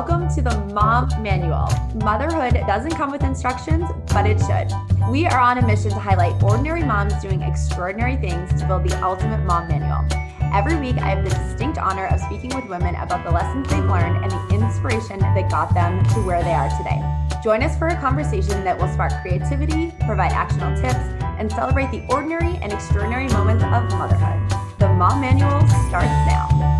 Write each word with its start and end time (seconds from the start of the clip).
welcome 0.00 0.34
to 0.34 0.40
the 0.40 0.58
Mom 0.72 1.10
Manual. 1.22 1.68
Motherhood 1.96 2.54
doesn't 2.66 2.92
come 2.92 3.10
with 3.10 3.22
instructions, 3.22 3.84
but 4.06 4.26
it 4.26 4.38
should. 4.40 4.72
We 5.10 5.26
are 5.26 5.38
on 5.38 5.58
a 5.58 5.66
mission 5.66 5.90
to 5.90 5.98
highlight 5.98 6.42
ordinary 6.42 6.82
moms 6.82 7.12
doing 7.20 7.42
extraordinary 7.42 8.16
things 8.16 8.48
to 8.58 8.66
build 8.66 8.88
the 8.88 8.98
ultimate 9.04 9.44
mom 9.44 9.68
manual. 9.68 10.08
Every 10.54 10.80
week, 10.80 10.96
I 10.96 11.10
have 11.10 11.22
the 11.22 11.28
distinct 11.28 11.76
honor 11.76 12.06
of 12.06 12.18
speaking 12.18 12.48
with 12.56 12.64
women 12.64 12.94
about 12.94 13.24
the 13.24 13.30
lessons 13.30 13.68
they've 13.68 13.84
learned 13.84 14.24
and 14.24 14.30
the 14.30 14.64
inspiration 14.64 15.18
that 15.18 15.50
got 15.50 15.74
them 15.74 16.02
to 16.14 16.22
where 16.22 16.42
they 16.42 16.54
are 16.54 16.70
today. 16.78 16.98
Join 17.44 17.62
us 17.62 17.76
for 17.76 17.88
a 17.88 18.00
conversation 18.00 18.64
that 18.64 18.78
will 18.78 18.88
spark 18.88 19.12
creativity, 19.20 19.92
provide 20.06 20.32
actionable 20.32 20.80
tips, 20.80 20.96
and 21.36 21.52
celebrate 21.52 21.90
the 21.90 22.06
ordinary 22.08 22.56
and 22.62 22.72
extraordinary 22.72 23.28
moments 23.28 23.64
of 23.64 23.84
motherhood. 23.98 24.48
The 24.78 24.88
Mom 24.88 25.20
Manual 25.20 25.60
starts 25.90 26.08
now. 26.24 26.79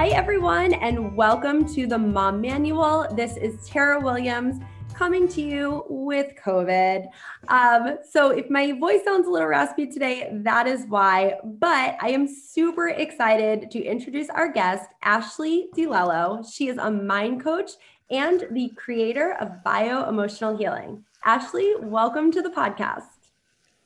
Hi, 0.00 0.08
everyone, 0.08 0.72
and 0.72 1.14
welcome 1.14 1.68
to 1.74 1.86
the 1.86 1.98
Mom 1.98 2.40
Manual. 2.40 3.06
This 3.14 3.36
is 3.36 3.68
Tara 3.68 4.00
Williams 4.00 4.58
coming 4.94 5.28
to 5.28 5.42
you 5.42 5.84
with 5.90 6.32
COVID. 6.42 7.06
Um, 7.48 7.98
so, 8.08 8.30
if 8.30 8.48
my 8.48 8.72
voice 8.72 9.04
sounds 9.04 9.26
a 9.26 9.30
little 9.30 9.48
raspy 9.48 9.86
today, 9.86 10.30
that 10.32 10.66
is 10.66 10.86
why. 10.88 11.34
But 11.44 11.98
I 12.00 12.12
am 12.12 12.26
super 12.26 12.88
excited 12.88 13.70
to 13.72 13.82
introduce 13.84 14.30
our 14.30 14.50
guest, 14.50 14.88
Ashleigh 15.04 15.70
Di 15.74 15.84
Lello. 15.84 16.50
She 16.50 16.68
is 16.68 16.78
a 16.78 16.90
mind 16.90 17.44
coach 17.44 17.72
and 18.10 18.46
the 18.52 18.70
creator 18.76 19.34
of 19.38 19.62
Bio 19.62 20.08
Emotional 20.08 20.56
Healing. 20.56 21.04
Ashleigh, 21.26 21.78
welcome 21.78 22.32
to 22.32 22.40
the 22.40 22.48
podcast. 22.48 23.19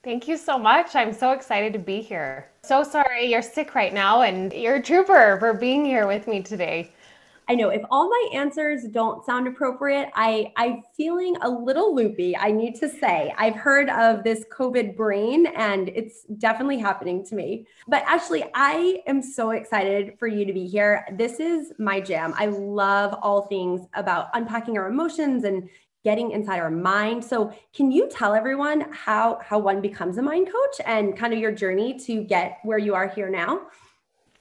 Thank 0.05 0.29
you 0.29 0.37
so 0.37 0.59
much. 0.59 0.95
I'm 0.95 1.15
so 1.15 1.33
excited 1.33 1.73
to 1.73 1.79
be 1.79 2.03
here. 2.03 2.51
So 2.63 2.85
sorry 2.85 3.25
you're 3.25 3.41
sick 3.41 3.75
right 3.75 3.93
now, 3.93 4.21
and 4.21 4.53
you're 4.53 4.77
a 4.77 4.83
trooper 4.83 5.39
for 5.41 5.55
being 5.55 5.83
here 5.83 6.07
with 6.07 6.29
me 6.29 6.43
today. 6.43 6.93
I 7.49 7.55
know 7.55 7.71
if 7.71 7.83
all 7.91 8.09
my 8.09 8.29
answers 8.35 8.85
don't 8.91 9.25
sound 9.25 9.47
appropriate, 9.47 10.11
I 10.15 10.53
I'm 10.57 10.83
feeling 10.95 11.37
a 11.41 11.49
little 11.49 11.95
loopy. 11.95 12.37
I 12.37 12.51
need 12.51 12.75
to 12.77 12.89
say 12.89 13.35
I've 13.39 13.55
heard 13.55 13.89
of 13.89 14.25
this 14.25 14.45
COVID 14.53 14.95
brain, 14.95 15.47
and 15.57 15.89
it's 15.91 16.25
definitely 16.39 16.79
happening 16.79 17.25
to 17.27 17.35
me. 17.35 17.67
But 17.89 18.05
Ashleigh, 18.05 18.51
I 18.55 19.03
am 19.07 19.23
so 19.23 19.51
excited 19.51 20.19
for 20.19 20.27
you 20.27 20.45
to 20.45 20.53
be 20.53 20.67
here. 20.67 21.07
This 21.13 21.41
is 21.41 21.73
my 21.79 22.01
jam. 22.01 22.35
I 22.37 22.47
love 22.47 23.15
all 23.23 23.43
things 23.43 23.87
about 23.95 24.29
unpacking 24.35 24.77
our 24.77 24.89
emotions 24.89 25.45
and 25.45 25.69
getting 26.05 26.31
inside 26.31 26.61
our 26.61 26.71
mind. 26.71 27.25
So, 27.25 27.53
can 27.75 27.91
you 27.91 28.09
tell 28.09 28.35
everyone 28.35 28.83
how 28.93 29.41
how 29.43 29.59
one 29.59 29.81
becomes 29.81 30.19
a 30.19 30.23
mind 30.23 30.47
coach 30.47 30.81
and 30.87 31.17
kind 31.17 31.33
of 31.33 31.41
your 31.41 31.53
journey 31.53 31.99
to 32.01 32.23
get 32.23 32.59
where 32.63 32.79
you 32.79 32.95
are 32.95 33.09
here 33.09 33.31
now? 33.31 33.63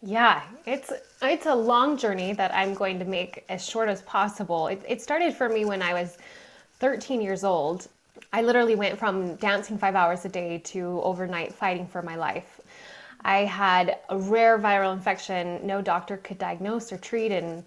Yeah, 0.06 0.44
it's 0.66 0.92
it's 1.22 1.46
a 1.46 1.56
long 1.56 1.98
journey 1.98 2.34
that 2.34 2.54
I'm 2.54 2.74
going 2.74 3.00
to 3.00 3.06
make 3.06 3.46
as 3.48 3.66
short 3.66 3.88
as 3.88 4.02
possible. 4.02 4.68
It, 4.68 4.84
it 4.88 5.02
started 5.02 5.34
for 5.34 5.48
me 5.48 5.64
when 5.64 5.82
I 5.82 5.94
was 5.94 6.18
13 6.80 7.22
years 7.22 7.46
old. 7.46 7.88
I 8.34 8.42
literally 8.42 8.76
went 8.76 9.00
from 9.00 9.36
dancing 9.36 9.78
five 9.78 9.96
hours 9.96 10.26
a 10.26 10.30
day 10.30 10.58
to 10.66 11.00
overnight 11.04 11.54
fighting 11.54 11.88
for 11.88 12.02
my 12.02 12.18
life. 12.18 12.60
I 13.24 13.46
had 13.46 14.00
a 14.10 14.18
rare 14.18 14.60
viral 14.60 14.92
infection 14.92 15.66
no 15.66 15.82
doctor 15.82 16.18
could 16.18 16.38
diagnose 16.38 16.92
or 16.92 16.98
treat, 16.98 17.32
and 17.32 17.64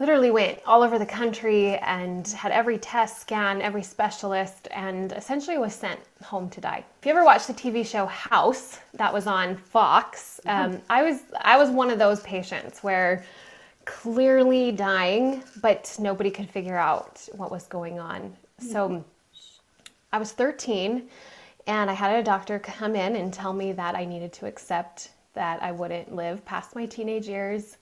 literally 0.00 0.30
went 0.30 0.58
all 0.66 0.82
over 0.82 0.98
the 0.98 1.06
country 1.06 1.76
and 1.76 2.26
had 2.28 2.50
every 2.50 2.78
test 2.78 3.20
scan, 3.20 3.62
every 3.62 3.82
specialist, 3.82 4.66
and 4.72 5.12
essentially 5.12 5.56
was 5.56 5.74
sent 5.74 6.00
home 6.22 6.50
to 6.50 6.60
die. 6.60 6.84
If 7.00 7.06
you 7.06 7.12
ever 7.12 7.24
watched 7.24 7.46
the 7.46 7.54
TV 7.54 7.86
show 7.86 8.06
House 8.06 8.78
that 8.94 9.12
was 9.12 9.26
on 9.26 9.56
Fox, 9.56 10.40
um, 10.46 10.80
I 10.90 11.02
was 11.02 11.20
I 11.40 11.56
was 11.56 11.70
one 11.70 11.90
of 11.90 11.98
those 11.98 12.20
patients 12.20 12.82
where 12.82 13.24
clearly 13.84 14.72
dying, 14.72 15.44
but 15.60 15.94
nobody 16.00 16.30
could 16.30 16.50
figure 16.50 16.76
out 16.76 17.26
what 17.32 17.50
was 17.50 17.66
going 17.66 18.00
on. 18.00 18.34
So 18.58 19.04
I 20.12 20.18
was 20.18 20.32
13 20.32 21.08
and 21.66 21.90
I 21.90 21.92
had 21.92 22.18
a 22.18 22.22
doctor 22.22 22.58
come 22.58 22.94
in 22.94 23.16
and 23.16 23.32
tell 23.32 23.52
me 23.52 23.72
that 23.72 23.94
I 23.94 24.04
needed 24.04 24.32
to 24.34 24.46
accept 24.46 25.10
that 25.34 25.62
I 25.62 25.72
wouldn't 25.72 26.14
live 26.14 26.44
past 26.44 26.74
my 26.74 26.86
teenage 26.86 27.28
years 27.28 27.76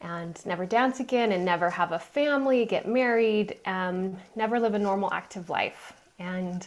and 0.00 0.44
never 0.46 0.64
dance 0.64 1.00
again 1.00 1.32
and 1.32 1.44
never 1.44 1.70
have 1.70 1.92
a 1.92 1.98
family, 1.98 2.64
get 2.64 2.86
married, 2.86 3.58
um, 3.66 4.16
never 4.36 4.60
live 4.60 4.74
a 4.74 4.78
normal 4.78 5.12
active 5.12 5.50
life. 5.50 5.92
And 6.18 6.66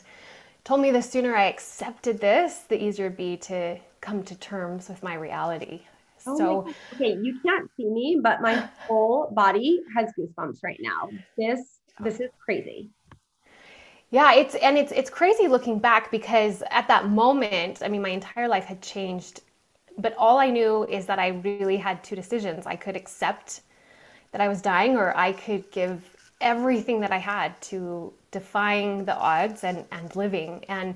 told 0.63 0.81
me 0.81 0.91
the 0.91 1.01
sooner 1.01 1.35
I 1.35 1.45
accepted 1.45 2.19
this, 2.19 2.59
the 2.67 2.81
easier 2.81 3.07
it'd 3.07 3.17
be 3.17 3.37
to 3.37 3.77
come 4.01 4.23
to 4.23 4.35
terms 4.35 4.89
with 4.89 5.01
my 5.03 5.15
reality. 5.15 5.81
Oh 6.27 6.37
so, 6.37 6.61
my 6.63 6.73
okay, 6.95 7.17
you 7.21 7.39
can't 7.43 7.69
see 7.77 7.85
me, 7.85 8.19
but 8.21 8.41
my 8.41 8.55
whole 8.87 9.31
body 9.31 9.79
has 9.95 10.11
goosebumps 10.17 10.59
right 10.63 10.79
now. 10.81 11.09
This 11.37 11.79
this 11.99 12.19
is 12.19 12.29
crazy. 12.43 12.91
Yeah, 14.11 14.33
it's 14.33 14.55
and 14.55 14.77
it's 14.77 14.91
it's 14.91 15.09
crazy 15.09 15.47
looking 15.47 15.79
back 15.79 16.11
because 16.11 16.63
at 16.69 16.87
that 16.89 17.09
moment, 17.09 17.81
I 17.81 17.87
mean, 17.87 18.01
my 18.01 18.09
entire 18.09 18.47
life 18.47 18.65
had 18.65 18.81
changed 18.81 19.41
but 19.97 20.15
all 20.17 20.37
I 20.37 20.49
knew 20.49 20.85
is 20.85 21.05
that 21.05 21.19
I 21.19 21.29
really 21.29 21.77
had 21.77 22.03
two 22.03 22.15
decisions. 22.15 22.65
I 22.65 22.75
could 22.75 22.95
accept 22.95 23.61
that 24.31 24.41
I 24.41 24.47
was 24.47 24.61
dying, 24.61 24.95
or 24.97 25.15
I 25.17 25.33
could 25.33 25.69
give 25.71 26.01
everything 26.39 26.99
that 27.01 27.11
I 27.11 27.17
had 27.17 27.59
to 27.61 28.13
defying 28.31 29.05
the 29.05 29.15
odds 29.15 29.63
and, 29.63 29.85
and 29.91 30.15
living. 30.15 30.65
And 30.67 30.95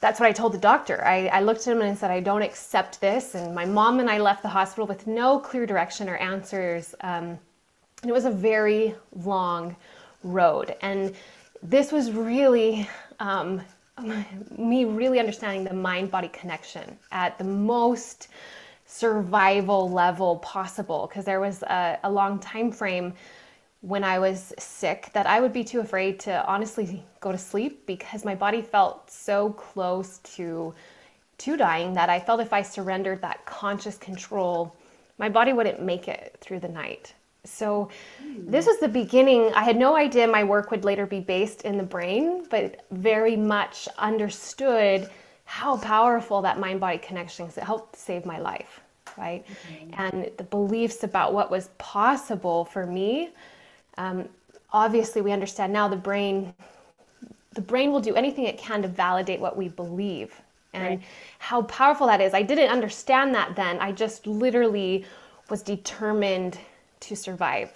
that's 0.00 0.20
what 0.20 0.28
I 0.28 0.32
told 0.32 0.52
the 0.52 0.58
doctor. 0.58 1.04
I, 1.04 1.28
I 1.28 1.40
looked 1.40 1.66
at 1.66 1.74
him 1.74 1.82
and 1.82 1.96
said, 1.96 2.10
I 2.10 2.20
don't 2.20 2.42
accept 2.42 3.00
this. 3.00 3.34
And 3.34 3.54
my 3.54 3.64
mom 3.64 4.00
and 4.00 4.10
I 4.10 4.18
left 4.18 4.42
the 4.42 4.48
hospital 4.48 4.86
with 4.86 5.06
no 5.06 5.38
clear 5.38 5.66
direction 5.66 6.08
or 6.08 6.16
answers. 6.16 6.94
Um, 7.00 7.38
and 8.02 8.10
it 8.10 8.12
was 8.12 8.24
a 8.24 8.30
very 8.30 8.94
long 9.14 9.76
road. 10.22 10.76
And 10.82 11.14
this 11.62 11.92
was 11.92 12.12
really 12.12 12.88
um, 13.20 13.62
me 14.58 14.84
really 14.84 15.18
understanding 15.18 15.64
the 15.64 15.74
mind 15.74 16.10
body 16.10 16.28
connection 16.28 16.98
at 17.12 17.38
the 17.38 17.44
most 17.44 18.28
survival 18.86 19.90
level 19.90 20.36
possible 20.36 21.06
because 21.08 21.24
there 21.24 21.40
was 21.40 21.62
a, 21.62 21.98
a, 22.04 22.10
long 22.10 22.38
time 22.38 22.70
frame 22.70 23.12
when 23.80 24.04
I 24.04 24.18
was 24.18 24.52
sick 24.58 25.10
that 25.14 25.26
I 25.26 25.40
would 25.40 25.52
be 25.52 25.64
too 25.64 25.80
afraid 25.80 26.20
to 26.20 26.46
honestly 26.46 27.02
go 27.20 27.32
to 27.32 27.38
sleep 27.38 27.86
because 27.86 28.24
my 28.24 28.34
body 28.34 28.62
felt 28.62 29.10
so 29.10 29.50
close 29.50 30.18
to 30.36 30.74
to 31.36 31.56
dying 31.56 31.94
that 31.94 32.08
I 32.10 32.20
felt 32.20 32.40
if 32.40 32.52
I 32.52 32.62
surrendered 32.62 33.22
that 33.22 33.44
conscious 33.46 33.96
control 33.96 34.74
my 35.18 35.28
body 35.28 35.52
wouldn't 35.52 35.82
make 35.82 36.08
it 36.08 36.36
through 36.40 36.60
the 36.60 36.68
night 36.68 37.14
so 37.44 37.90
this 38.38 38.66
was 38.66 38.78
the 38.80 38.88
beginning. 38.88 39.52
I 39.54 39.62
had 39.62 39.76
no 39.76 39.96
idea 39.96 40.26
my 40.26 40.44
work 40.44 40.70
would 40.70 40.84
later 40.84 41.06
be 41.06 41.20
based 41.20 41.62
in 41.62 41.76
the 41.76 41.82
brain, 41.84 42.46
but 42.50 42.84
very 42.90 43.36
much 43.36 43.88
understood 43.98 45.08
how 45.44 45.76
powerful 45.76 46.40
that 46.42 46.58
mind 46.58 46.80
body 46.80 46.98
connection 46.98 47.46
is. 47.46 47.58
It 47.58 47.64
helped 47.64 47.96
save 47.96 48.24
my 48.24 48.38
life, 48.38 48.80
right? 49.18 49.44
And 49.98 50.30
the 50.38 50.44
beliefs 50.44 51.04
about 51.04 51.34
what 51.34 51.50
was 51.50 51.68
possible 51.78 52.64
for 52.64 52.86
me. 52.86 53.30
Um, 53.98 54.28
obviously, 54.72 55.20
we 55.20 55.32
understand 55.32 55.72
now 55.72 55.88
the 55.88 55.96
brain. 55.96 56.54
The 57.52 57.60
brain 57.60 57.92
will 57.92 58.00
do 58.00 58.14
anything 58.14 58.46
it 58.46 58.58
can 58.58 58.82
to 58.82 58.88
validate 58.88 59.38
what 59.38 59.56
we 59.56 59.68
believe, 59.68 60.40
and 60.72 60.82
right. 60.82 61.00
how 61.38 61.62
powerful 61.62 62.06
that 62.08 62.20
is. 62.20 62.34
I 62.34 62.42
didn't 62.42 62.70
understand 62.70 63.34
that 63.34 63.54
then. 63.54 63.78
I 63.78 63.92
just 63.92 64.26
literally 64.26 65.04
was 65.50 65.62
determined 65.62 66.58
to 67.08 67.16
survive. 67.16 67.72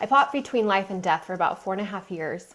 I 0.00 0.06
fought 0.06 0.32
between 0.32 0.66
life 0.66 0.90
and 0.90 1.02
death 1.02 1.24
for 1.26 1.34
about 1.34 1.62
four 1.62 1.72
and 1.74 1.80
a 1.80 1.84
half 1.84 2.10
years. 2.10 2.54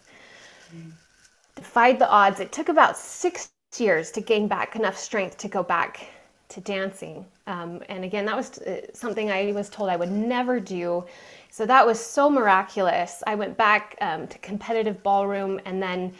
Defied 1.54 1.98
the 1.98 2.08
odds. 2.08 2.40
It 2.40 2.52
took 2.52 2.68
about 2.68 2.96
six 2.96 3.50
years 3.78 4.10
to 4.12 4.20
gain 4.20 4.48
back 4.48 4.76
enough 4.76 4.96
strength 4.96 5.36
to 5.38 5.48
go 5.48 5.62
back 5.62 6.08
to 6.48 6.60
dancing. 6.60 7.26
Um, 7.46 7.82
and 7.88 8.04
again, 8.04 8.24
that 8.24 8.36
was 8.36 8.58
uh, 8.58 8.86
something 8.94 9.30
I 9.30 9.52
was 9.52 9.68
told 9.68 9.90
I 9.90 9.96
would 9.96 10.10
never 10.10 10.58
do. 10.60 11.04
So 11.50 11.66
that 11.66 11.86
was 11.86 12.00
so 12.00 12.30
miraculous. 12.30 13.22
I 13.26 13.34
went 13.34 13.56
back 13.56 13.96
um, 14.00 14.26
to 14.28 14.38
competitive 14.38 15.02
ballroom 15.02 15.60
and 15.66 15.82
then 15.82 16.14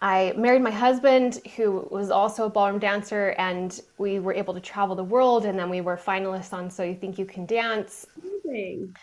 I 0.00 0.34
married 0.36 0.62
my 0.62 0.70
husband, 0.70 1.40
who 1.56 1.88
was 1.90 2.10
also 2.10 2.46
a 2.46 2.50
ballroom 2.50 2.78
dancer, 2.78 3.34
and 3.38 3.80
we 3.98 4.18
were 4.18 4.34
able 4.34 4.54
to 4.54 4.60
travel 4.60 4.94
the 4.94 5.04
world. 5.04 5.44
And 5.44 5.58
then 5.58 5.70
we 5.70 5.80
were 5.80 5.96
finalists 5.96 6.52
on 6.52 6.70
So 6.70 6.82
You 6.82 6.94
Think 6.94 7.18
You 7.18 7.24
Can 7.24 7.46
Dance. 7.46 8.06
Amazing 8.44 8.94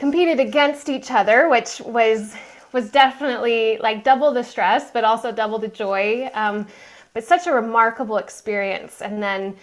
competed 0.00 0.40
against 0.40 0.88
each 0.88 1.10
other, 1.12 1.48
which 1.50 1.80
was 1.82 2.34
was 2.72 2.90
definitely 2.90 3.78
like 3.82 4.02
double 4.02 4.32
the 4.32 4.42
stress, 4.42 4.90
but 4.90 5.04
also 5.04 5.30
double 5.30 5.58
the 5.58 5.68
joy. 5.68 6.30
Um, 6.34 6.66
but 7.12 7.22
such 7.22 7.46
a 7.46 7.52
remarkable 7.52 8.16
experience, 8.16 9.02
and 9.02 9.22
then 9.22 9.56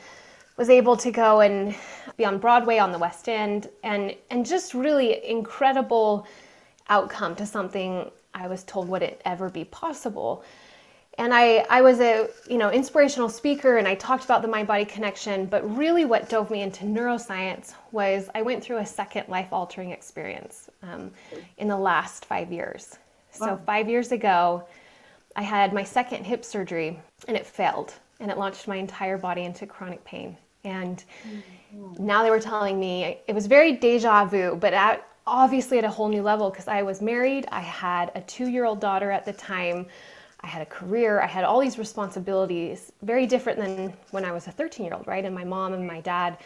was 0.57 0.69
able 0.69 0.95
to 0.97 1.11
go 1.11 1.39
and 1.39 1.75
be 2.17 2.25
on 2.25 2.37
Broadway 2.37 2.77
on 2.77 2.91
the 2.91 2.99
West 2.99 3.27
End, 3.27 3.69
and 3.83 4.15
and 4.29 4.45
just 4.45 4.73
really 4.73 5.25
incredible 5.27 6.27
outcome 6.89 7.35
to 7.35 7.45
something 7.45 8.11
I 8.33 8.47
was 8.47 8.63
told 8.63 8.87
wouldn't 8.87 9.19
ever 9.25 9.49
be 9.49 9.65
possible. 9.65 10.43
And 11.17 11.33
I, 11.33 11.65
I 11.69 11.81
was 11.81 11.99
a 11.99 12.29
you 12.49 12.57
know 12.57 12.69
inspirational 12.71 13.29
speaker 13.29 13.77
and 13.77 13.87
I 13.87 13.95
talked 13.95 14.25
about 14.25 14.41
the 14.41 14.47
mind 14.47 14.67
body 14.67 14.85
connection, 14.85 15.45
but 15.45 15.77
really 15.77 16.05
what 16.05 16.29
dove 16.29 16.51
me 16.51 16.61
into 16.61 16.85
neuroscience 16.85 17.73
was 17.91 18.29
I 18.35 18.41
went 18.41 18.63
through 18.63 18.77
a 18.77 18.85
second 18.85 19.27
life 19.27 19.47
altering 19.51 19.91
experience 19.91 20.69
um, 20.83 21.11
in 21.57 21.67
the 21.67 21.77
last 21.77 22.25
five 22.25 22.51
years. 22.51 22.97
Wow. 23.39 23.47
So 23.47 23.61
five 23.65 23.89
years 23.89 24.11
ago, 24.11 24.63
I 25.35 25.41
had 25.41 25.73
my 25.73 25.83
second 25.83 26.23
hip 26.23 26.45
surgery 26.45 26.99
and 27.27 27.35
it 27.35 27.45
failed 27.45 27.93
and 28.19 28.31
it 28.31 28.37
launched 28.37 28.67
my 28.67 28.75
entire 28.75 29.17
body 29.17 29.43
into 29.43 29.65
chronic 29.65 30.03
pain. 30.03 30.37
And 30.63 31.03
mm-hmm. 31.23 32.05
now 32.05 32.23
they 32.23 32.29
were 32.29 32.39
telling 32.39 32.79
me 32.79 33.19
it 33.27 33.33
was 33.33 33.47
very 33.47 33.73
deja 33.73 34.25
vu, 34.25 34.55
but 34.55 34.73
at, 34.73 35.07
obviously 35.25 35.77
at 35.77 35.83
a 35.83 35.89
whole 35.89 36.09
new 36.09 36.21
level 36.21 36.49
because 36.49 36.67
I 36.67 36.81
was 36.81 37.01
married. 37.01 37.47
I 37.51 37.61
had 37.61 38.11
a 38.15 38.21
two 38.21 38.47
year 38.47 38.65
old 38.65 38.79
daughter 38.79 39.11
at 39.11 39.25
the 39.25 39.33
time. 39.33 39.87
I 40.41 40.47
had 40.47 40.61
a 40.61 40.65
career, 40.65 41.19
I 41.19 41.27
had 41.27 41.43
all 41.43 41.59
these 41.59 41.77
responsibilities, 41.77 42.91
very 43.01 43.25
different 43.25 43.59
than 43.59 43.93
when 44.11 44.23
I 44.23 44.31
was 44.31 44.47
a 44.47 44.51
13 44.51 44.85
year 44.85 44.93
old, 44.93 45.07
right? 45.07 45.25
And 45.25 45.33
my 45.33 45.43
mom 45.43 45.73
and 45.73 45.85
my 45.85 45.99
dad 46.01 46.37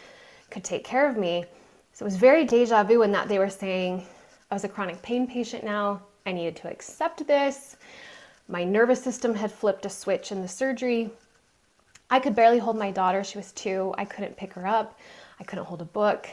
could 0.50 0.64
take 0.64 0.84
care 0.84 1.08
of 1.08 1.16
me. 1.16 1.44
So 1.92 2.04
it 2.04 2.06
was 2.06 2.16
very 2.16 2.44
deja 2.44 2.84
vu 2.84 3.02
in 3.02 3.12
that 3.12 3.28
they 3.28 3.38
were 3.38 3.50
saying, 3.50 4.06
I 4.50 4.54
was 4.54 4.64
a 4.64 4.68
chronic 4.68 5.00
pain 5.02 5.26
patient 5.26 5.64
now. 5.64 6.02
I 6.26 6.32
needed 6.32 6.56
to 6.56 6.70
accept 6.70 7.26
this. 7.26 7.76
My 8.48 8.64
nervous 8.64 9.02
system 9.02 9.34
had 9.34 9.50
flipped 9.50 9.86
a 9.86 9.90
switch 9.90 10.30
in 10.30 10.42
the 10.42 10.48
surgery. 10.48 11.10
I 12.10 12.20
could 12.20 12.34
barely 12.34 12.58
hold 12.58 12.76
my 12.76 12.90
daughter. 12.90 13.24
She 13.24 13.38
was 13.38 13.52
two. 13.52 13.94
I 13.96 14.04
couldn't 14.04 14.36
pick 14.36 14.52
her 14.52 14.66
up. 14.66 14.98
I 15.40 15.44
couldn't 15.44 15.64
hold 15.64 15.80
a 15.80 15.86
book. 15.86 16.28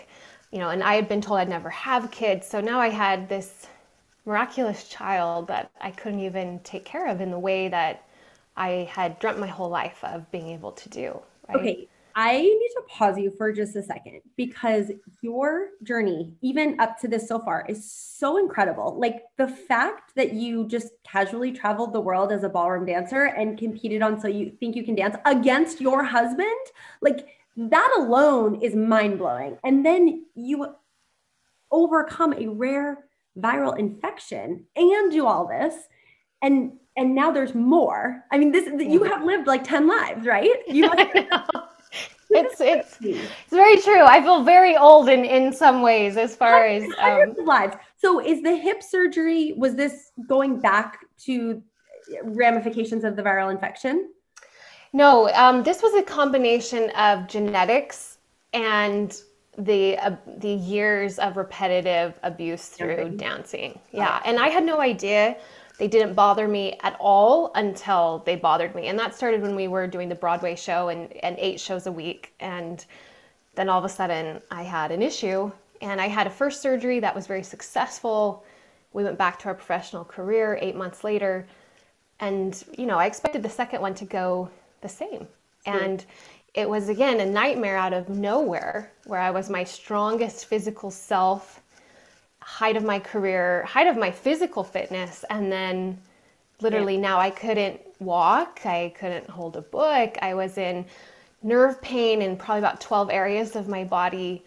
You 0.52 0.60
know, 0.60 0.70
and 0.70 0.84
I 0.84 0.96
had 0.96 1.08
been 1.08 1.22
told 1.22 1.40
I'd 1.40 1.48
never 1.48 1.70
have 1.70 2.12
kids. 2.12 2.46
So 2.46 2.60
now 2.60 2.80
I 2.80 2.90
had 2.90 3.30
this 3.30 3.68
miraculous 4.30 4.88
child 4.88 5.48
that 5.48 5.72
I 5.82 5.90
couldn't 5.90 6.20
even 6.20 6.60
take 6.60 6.86
care 6.86 7.08
of 7.08 7.20
in 7.20 7.32
the 7.32 7.40
way 7.40 7.68
that 7.68 8.06
I 8.56 8.88
had 8.92 9.18
dreamt 9.18 9.40
my 9.40 9.48
whole 9.48 9.70
life 9.70 10.04
of 10.04 10.30
being 10.30 10.50
able 10.50 10.72
to 10.74 10.88
do. 10.90 11.20
Right? 11.48 11.58
Okay. 11.58 11.88
I 12.16 12.38
need 12.42 12.72
to 12.76 12.84
pause 12.88 13.18
you 13.18 13.32
for 13.32 13.52
just 13.52 13.76
a 13.76 13.82
second 13.82 14.22
because 14.38 14.92
your 15.22 15.70
journey, 15.82 16.34
even 16.42 16.80
up 16.80 17.00
to 17.00 17.08
this 17.08 17.28
so 17.28 17.40
far, 17.40 17.66
is 17.68 17.92
so 17.92 18.38
incredible. 18.38 19.00
Like 19.00 19.24
the 19.38 19.48
fact 19.48 20.14
that 20.16 20.34
you 20.34 20.68
just 20.68 20.90
casually 21.04 21.52
traveled 21.52 21.94
the 21.94 22.02
world 22.02 22.32
as 22.32 22.44
a 22.44 22.50
ballroom 22.50 22.86
dancer 22.86 23.26
and 23.26 23.58
competed 23.58 24.04
on 24.04 24.20
So 24.20 24.28
You 24.28 24.52
Think 24.60 24.76
You 24.76 24.84
Can 24.84 24.96
Dance 24.96 25.16
against 25.26 25.82
your 25.82 26.04
husband, 26.04 26.66
like 27.02 27.28
that 27.58 27.96
alone 27.98 28.62
is 28.62 28.76
mind 28.76 29.18
blowing. 29.18 29.58
And 29.64 29.84
then 29.84 30.26
you 30.36 30.76
overcome 31.72 32.34
a 32.34 32.48
rare 32.48 33.09
viral 33.38 33.78
infection 33.78 34.66
and 34.76 35.12
do 35.12 35.26
all 35.26 35.48
this. 35.48 35.76
And 36.42 36.74
and 36.98 37.16
now 37.16 37.32
there's 37.32 37.56
more. 37.56 38.24
I 38.32 38.38
mean 38.38 38.52
this 38.52 38.68
you 38.80 39.04
have 39.04 39.24
lived 39.24 39.48
like 39.48 39.64
10 39.64 39.88
lives 39.88 40.26
right? 40.26 40.50
You 40.68 40.90
it's 42.30 42.62
it's 42.62 42.98
it's 43.02 43.50
very 43.50 43.78
true. 43.82 44.04
I 44.04 44.22
feel 44.22 44.44
very 44.44 44.78
old 44.78 45.10
in 45.10 45.26
in 45.26 45.52
some 45.52 45.82
ways 45.82 46.18
as 46.18 46.36
far 46.36 46.66
as 46.66 46.84
um, 47.00 47.36
lives. 47.46 47.76
So 47.98 48.20
is 48.20 48.42
the 48.42 48.56
hip 48.56 48.84
surgery 48.84 49.54
was 49.58 49.76
this 49.76 50.12
going 50.28 50.60
back 50.60 51.00
to 51.26 51.62
ramifications 52.24 53.04
of 53.04 53.16
the 53.16 53.24
viral 53.24 53.52
infection? 53.52 54.12
No 54.94 55.30
um, 55.34 55.64
this 55.64 55.82
was 55.82 55.94
a 55.96 56.04
combination 56.04 56.92
of 56.92 57.28
genetics 57.28 58.20
and 58.54 59.20
the 59.60 59.98
uh, 59.98 60.16
the 60.38 60.50
years 60.50 61.20
of 61.20 61.38
repetitive 61.38 62.18
abuse 62.24 62.68
through 62.68 63.10
dancing. 63.18 63.80
Yeah, 63.92 64.22
and 64.26 64.40
I 64.40 64.48
had 64.48 64.64
no 64.64 64.80
idea. 64.80 65.38
They 65.78 65.88
didn't 65.88 66.14
bother 66.14 66.48
me 66.48 66.78
at 66.84 66.96
all 67.00 67.52
until 67.56 68.24
they 68.26 68.36
bothered 68.36 68.74
me, 68.74 68.88
and 68.88 68.98
that 69.00 69.14
started 69.16 69.42
when 69.42 69.56
we 69.56 69.68
were 69.68 69.88
doing 69.88 70.10
the 70.10 70.16
Broadway 70.16 70.56
show 70.56 70.90
and 70.90 71.12
and 71.18 71.36
eight 71.38 71.60
shows 71.60 71.88
a 71.88 71.92
week, 71.92 72.34
and 72.40 72.86
then 73.56 73.70
all 73.70 73.80
of 73.80 73.86
a 73.86 73.90
sudden 73.90 74.42
I 74.50 74.64
had 74.64 74.92
an 74.92 75.02
issue, 75.02 75.52
and 75.82 76.00
I 76.00 76.08
had 76.08 76.26
a 76.26 76.32
first 76.32 76.62
surgery 76.62 77.00
that 77.02 77.14
was 77.14 77.28
very 77.28 77.44
successful. 77.44 78.46
We 78.94 79.04
went 79.04 79.18
back 79.18 79.38
to 79.40 79.50
our 79.50 79.56
professional 79.56 80.06
career 80.06 80.58
eight 80.62 80.76
months 80.76 81.04
later, 81.04 81.48
and 82.22 82.64
you 82.78 82.86
know 82.86 82.98
I 82.98 83.06
expected 83.08 83.44
the 83.44 83.50
second 83.50 83.82
one 83.82 83.94
to 83.96 84.06
go 84.06 84.50
the 84.82 84.90
same, 84.90 85.28
and 85.66 86.06
it 86.54 86.70
was 86.70 86.90
again 86.90 87.20
a 87.20 87.26
nightmare 87.26 87.78
out 87.78 87.94
of 87.94 88.10
nowhere 88.10 88.92
where 89.06 89.20
I 89.20 89.32
was 89.32 89.50
my 89.50 89.64
strongest 89.64 90.46
physical 90.46 90.92
self, 90.92 91.62
height 92.42 92.76
of 92.76 92.84
my 92.84 93.00
career, 93.00 93.64
height 93.64 93.88
of 93.88 93.98
my 93.98 94.12
physical 94.12 94.64
fitness, 94.64 95.24
and 95.30 95.52
then 95.52 96.00
literally 96.62 96.96
yeah. 96.96 97.02
now 97.02 97.20
I 97.20 97.30
couldn't 97.30 97.80
walk, 98.00 98.66
I 98.66 98.94
couldn't 98.98 99.30
hold 99.30 99.56
a 99.58 99.62
book, 99.62 100.18
I 100.22 100.34
was 100.34 100.58
in 100.58 100.86
nerve 101.44 101.82
pain 101.82 102.22
in 102.22 102.36
probably 102.36 102.60
about 102.60 102.82
12 102.82 103.10
areas 103.10 103.56
of 103.56 103.68
my 103.68 103.84
body. 103.84 104.44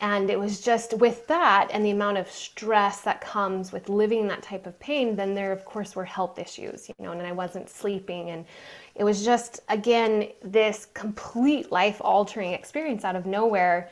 And 0.00 0.30
it 0.30 0.38
was 0.38 0.60
just 0.60 0.94
with 0.98 1.26
that 1.26 1.70
and 1.72 1.84
the 1.84 1.90
amount 1.90 2.18
of 2.18 2.30
stress 2.30 3.00
that 3.00 3.20
comes 3.20 3.72
with 3.72 3.88
living 3.88 4.28
that 4.28 4.42
type 4.42 4.66
of 4.66 4.78
pain, 4.78 5.16
then 5.16 5.34
there, 5.34 5.50
of 5.50 5.64
course, 5.64 5.96
were 5.96 6.04
health 6.04 6.38
issues, 6.38 6.88
you 6.88 6.94
know, 7.00 7.10
and 7.10 7.20
I 7.22 7.32
wasn't 7.32 7.68
sleeping 7.68 8.30
and 8.30 8.46
it 8.94 9.02
was 9.02 9.24
just, 9.24 9.60
again, 9.68 10.28
this 10.42 10.86
complete 10.94 11.72
life 11.72 12.00
altering 12.00 12.52
experience 12.52 13.04
out 13.04 13.16
of 13.16 13.26
nowhere. 13.26 13.90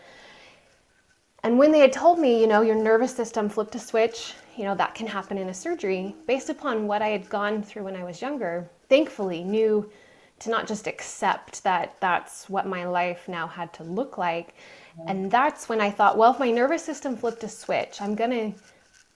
And 1.43 1.59
when 1.59 1.73
they 1.73 1.81
had 1.81 1.93
told 1.93 2.21
me, 2.21 2.41
you 2.41 2.47
know, 2.47 2.63
your 2.63 2.77
nervous 2.77 3.15
system 3.15 3.49
flipped 3.49 3.75
a 3.75 3.81
switch, 3.81 4.35
you 4.57 4.65
know, 4.65 4.77
that 4.77 4.95
can 4.95 5.09
happen 5.09 5.39
in 5.39 5.49
a 5.49 5.55
surgery, 5.55 6.15
based 6.27 6.51
upon 6.51 6.87
what 6.87 7.03
I 7.03 7.09
had 7.09 7.29
gone 7.29 7.63
through 7.63 7.85
when 7.85 7.97
I 7.97 8.05
was 8.05 8.23
younger, 8.23 8.69
thankfully 8.89 9.43
knew 9.43 9.91
to 10.39 10.51
not 10.51 10.67
just 10.67 10.87
accept 10.87 11.63
that 11.65 11.97
that's 12.01 12.49
what 12.49 12.67
my 12.67 12.85
life 12.87 13.29
now 13.29 13.47
had 13.47 13.73
to 13.75 13.85
look 13.85 14.19
like. 14.19 14.55
And 15.07 15.31
that's 15.31 15.69
when 15.69 15.81
I 15.81 15.91
thought, 15.91 16.17
well, 16.17 16.33
if 16.33 16.39
my 16.39 16.51
nervous 16.51 16.83
system 16.83 17.17
flipped 17.17 17.45
a 17.45 17.49
switch, 17.49 18.01
I'm 18.01 18.15
going 18.15 18.31
to 18.31 18.61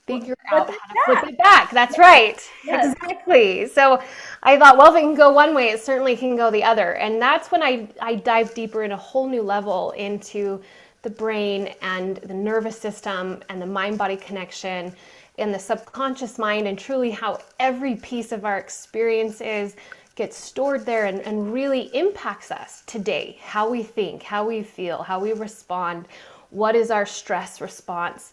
figure 0.07 0.37
out 0.51 0.69
how 0.69 0.75
to 0.75 0.79
flip 1.05 1.33
it 1.33 1.39
back. 1.39 1.71
That's 1.71 1.99
right. 1.99 2.41
Yes. 2.65 2.95
Exactly. 2.95 3.67
So 3.67 4.03
I 4.43 4.59
thought, 4.59 4.77
well, 4.77 4.95
if 4.95 4.99
it 4.99 5.05
can 5.05 5.15
go 5.15 5.31
one 5.31 5.55
way, 5.55 5.71
it 5.71 5.81
certainly 5.81 6.17
can 6.17 6.37
go 6.37 6.51
the 6.51 6.65
other. 6.65 6.95
And 6.95 7.21
that's 7.21 7.51
when 7.51 7.63
I, 7.63 7.89
I 8.01 8.17
dive 8.17 8.55
deeper 8.55 8.83
in 8.83 8.93
a 8.93 8.97
whole 8.97 9.29
new 9.29 9.43
level 9.43 9.93
into 9.93 10.61
the 11.03 11.11
brain 11.11 11.75
and 11.81 12.17
the 12.19 12.35
nervous 12.35 12.79
system 12.79 13.43
and 13.49 13.61
the 13.61 13.67
mind 13.67 13.99
body 13.99 14.17
connection 14.17 14.95
and 15.39 15.55
the 15.55 15.59
subconscious 15.59 16.39
mind 16.39 16.69
and 16.69 16.79
truly 16.79 17.11
how 17.11 17.39
every 17.59 17.97
piece 17.97 18.33
of 18.33 18.45
our 18.45 18.59
experiences 18.59 19.77
gets 20.15 20.37
stored 20.37 20.85
there 20.85 21.07
and, 21.07 21.21
and 21.21 21.53
really 21.53 21.95
impacts 21.95 22.51
us 22.51 22.83
today 22.87 23.39
how 23.43 23.69
we 23.69 23.83
think, 23.83 24.23
how 24.23 24.47
we 24.47 24.63
feel, 24.63 25.03
how 25.03 25.21
we 25.21 25.33
respond, 25.33 26.07
what 26.51 26.75
is 26.75 26.91
our 26.91 27.07
stress 27.07 27.61
response. 27.61 28.33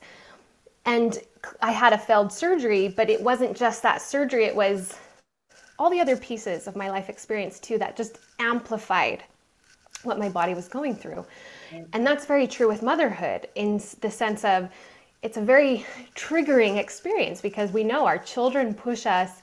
And 0.86 1.19
I 1.62 1.72
had 1.72 1.93
a 1.93 1.98
failed 1.98 2.31
surgery, 2.31 2.88
but 2.88 3.10
it 3.10 3.22
wasn't 3.22 3.55
just 3.55 3.84
that 3.84 4.01
surgery, 4.01 4.46
it 4.46 4.55
was 4.55 4.96
all 5.79 5.89
the 5.89 6.00
other 6.00 6.17
pieces 6.17 6.67
of 6.67 6.75
my 6.75 6.89
life 6.89 7.10
experience 7.10 7.60
too 7.60 7.77
that 7.77 7.96
just 7.96 8.19
amplified 8.39 9.24
what 10.03 10.17
my 10.17 10.29
body 10.29 10.53
was 10.53 10.67
going 10.67 10.96
through. 10.96 11.25
Mm. 11.72 11.88
And 11.93 12.05
that's 12.05 12.25
very 12.25 12.48
true 12.48 12.67
with 12.67 12.81
motherhood 12.81 13.48
in 13.55 13.81
the 14.01 14.10
sense 14.10 14.43
of 14.43 14.69
it's 15.22 15.38
a 15.38 15.41
very 15.41 15.86
triggering 16.15 16.77
experience 16.77 17.41
because 17.41 17.72
we 17.72 17.84
know 17.84 18.05
our 18.05 18.17
children 18.17 18.74
push 18.74 19.05
us 19.05 19.41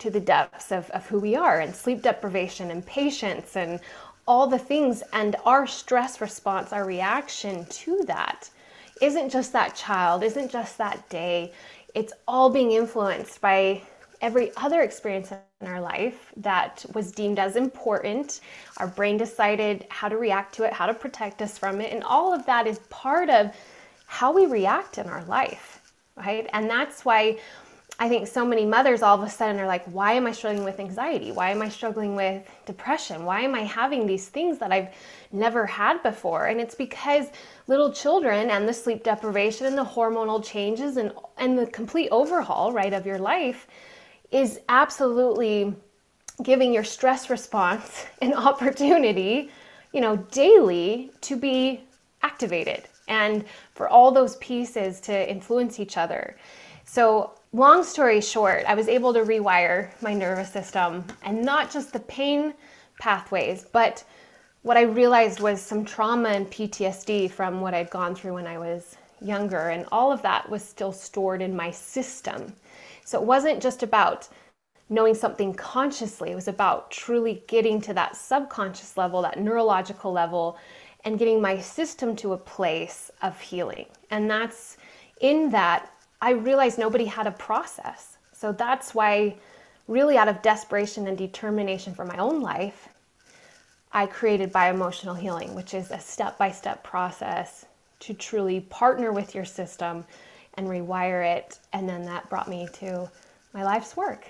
to 0.00 0.10
the 0.10 0.20
depths 0.20 0.72
of, 0.72 0.90
of 0.90 1.06
who 1.06 1.20
we 1.20 1.34
are 1.36 1.60
and 1.60 1.74
sleep 1.74 2.02
deprivation 2.02 2.70
and 2.70 2.84
patience 2.84 3.56
and 3.56 3.80
all 4.26 4.46
the 4.46 4.58
things. 4.58 5.02
And 5.12 5.36
our 5.44 5.66
stress 5.66 6.20
response, 6.20 6.72
our 6.72 6.84
reaction 6.84 7.64
to 7.66 8.02
that 8.06 8.50
isn't 9.00 9.30
just 9.30 9.52
that 9.52 9.74
child, 9.74 10.22
isn't 10.22 10.50
just 10.50 10.78
that 10.78 11.08
day. 11.08 11.52
It's 11.94 12.12
all 12.28 12.50
being 12.50 12.72
influenced 12.72 13.40
by 13.40 13.82
every 14.20 14.52
other 14.56 14.82
experience 14.82 15.32
in 15.32 15.66
our 15.66 15.80
life 15.80 16.32
that 16.36 16.84
was 16.94 17.10
deemed 17.10 17.38
as 17.38 17.56
important. 17.56 18.40
Our 18.76 18.86
brain 18.86 19.16
decided 19.16 19.86
how 19.88 20.08
to 20.08 20.16
react 20.16 20.54
to 20.56 20.64
it, 20.64 20.72
how 20.72 20.86
to 20.86 20.94
protect 20.94 21.40
us 21.42 21.56
from 21.56 21.80
it, 21.80 21.92
and 21.92 22.04
all 22.04 22.32
of 22.32 22.44
that 22.46 22.66
is 22.66 22.78
part 22.90 23.30
of 23.30 23.54
how 24.06 24.32
we 24.32 24.46
react 24.46 24.98
in 24.98 25.06
our 25.06 25.24
life, 25.24 25.92
right? 26.16 26.48
And 26.52 26.68
that's 26.68 27.04
why 27.04 27.38
I 28.02 28.08
think 28.08 28.26
so 28.26 28.46
many 28.46 28.64
mothers 28.64 29.02
all 29.02 29.14
of 29.14 29.22
a 29.22 29.28
sudden 29.28 29.60
are 29.60 29.66
like, 29.66 29.84
why 29.84 30.14
am 30.14 30.26
I 30.26 30.32
struggling 30.32 30.64
with 30.64 30.80
anxiety? 30.80 31.32
Why 31.32 31.50
am 31.50 31.60
I 31.60 31.68
struggling 31.68 32.16
with 32.16 32.42
depression? 32.64 33.26
Why 33.26 33.42
am 33.42 33.54
I 33.54 33.60
having 33.60 34.06
these 34.06 34.26
things 34.26 34.56
that 34.58 34.72
I've 34.72 34.88
never 35.32 35.66
had 35.66 36.02
before? 36.02 36.46
And 36.46 36.62
it's 36.62 36.74
because 36.74 37.26
little 37.66 37.92
children 37.92 38.48
and 38.48 38.66
the 38.66 38.72
sleep 38.72 39.04
deprivation 39.04 39.66
and 39.66 39.76
the 39.76 39.84
hormonal 39.84 40.42
changes 40.42 40.96
and, 40.96 41.12
and 41.36 41.58
the 41.58 41.66
complete 41.66 42.08
overhaul, 42.10 42.72
right, 42.72 42.94
of 42.94 43.04
your 43.04 43.18
life 43.18 43.66
is 44.30 44.60
absolutely 44.70 45.76
giving 46.42 46.72
your 46.72 46.84
stress 46.84 47.28
response 47.28 48.06
an 48.22 48.32
opportunity, 48.32 49.50
you 49.92 50.00
know, 50.00 50.16
daily 50.16 51.12
to 51.20 51.36
be 51.36 51.82
activated 52.22 52.84
and 53.08 53.44
for 53.74 53.90
all 53.90 54.10
those 54.10 54.36
pieces 54.36 55.00
to 55.00 55.30
influence 55.30 55.78
each 55.78 55.98
other. 55.98 56.34
So 56.86 57.32
long 57.52 57.82
story 57.82 58.20
short, 58.20 58.64
I 58.66 58.74
was 58.74 58.88
able 58.88 59.12
to 59.14 59.20
rewire 59.20 59.90
my 60.02 60.14
nervous 60.14 60.52
system 60.52 61.04
and 61.22 61.42
not 61.42 61.70
just 61.70 61.92
the 61.92 62.00
pain 62.00 62.54
pathways, 63.00 63.66
but 63.72 64.04
what 64.62 64.76
I 64.76 64.82
realized 64.82 65.40
was 65.40 65.60
some 65.60 65.84
trauma 65.84 66.28
and 66.28 66.46
PTSD 66.50 67.30
from 67.30 67.60
what 67.60 67.74
I'd 67.74 67.90
gone 67.90 68.14
through 68.14 68.34
when 68.34 68.46
I 68.46 68.58
was 68.58 68.96
younger. 69.20 69.70
And 69.70 69.86
all 69.90 70.12
of 70.12 70.22
that 70.22 70.48
was 70.48 70.62
still 70.62 70.92
stored 70.92 71.42
in 71.42 71.56
my 71.56 71.70
system. 71.70 72.54
So 73.04 73.20
it 73.20 73.26
wasn't 73.26 73.62
just 73.62 73.82
about 73.82 74.28
knowing 74.90 75.14
something 75.14 75.54
consciously, 75.54 76.32
it 76.32 76.34
was 76.34 76.48
about 76.48 76.90
truly 76.90 77.44
getting 77.46 77.80
to 77.80 77.94
that 77.94 78.16
subconscious 78.16 78.96
level, 78.96 79.22
that 79.22 79.38
neurological 79.38 80.12
level, 80.12 80.58
and 81.04 81.18
getting 81.18 81.40
my 81.40 81.58
system 81.58 82.14
to 82.16 82.32
a 82.32 82.36
place 82.36 83.10
of 83.22 83.40
healing. 83.40 83.86
And 84.10 84.28
that's 84.28 84.76
in 85.20 85.48
that 85.50 85.92
I 86.20 86.32
realized 86.32 86.78
nobody 86.78 87.06
had 87.06 87.26
a 87.26 87.32
process. 87.32 88.18
So 88.32 88.52
that's 88.52 88.94
why, 88.94 89.36
really, 89.88 90.16
out 90.16 90.28
of 90.28 90.42
desperation 90.42 91.06
and 91.06 91.16
determination 91.16 91.94
for 91.94 92.04
my 92.04 92.16
own 92.18 92.40
life, 92.40 92.88
I 93.92 94.06
created 94.06 94.52
bioemotional 94.52 95.18
healing, 95.18 95.54
which 95.54 95.74
is 95.74 95.90
a 95.90 95.98
step 95.98 96.38
by 96.38 96.50
step 96.50 96.84
process 96.84 97.66
to 98.00 98.14
truly 98.14 98.60
partner 98.60 99.12
with 99.12 99.34
your 99.34 99.44
system 99.44 100.04
and 100.54 100.68
rewire 100.68 101.36
it. 101.36 101.58
And 101.72 101.88
then 101.88 102.02
that 102.04 102.28
brought 102.28 102.48
me 102.48 102.68
to 102.74 103.10
my 103.52 103.64
life's 103.64 103.96
work. 103.96 104.26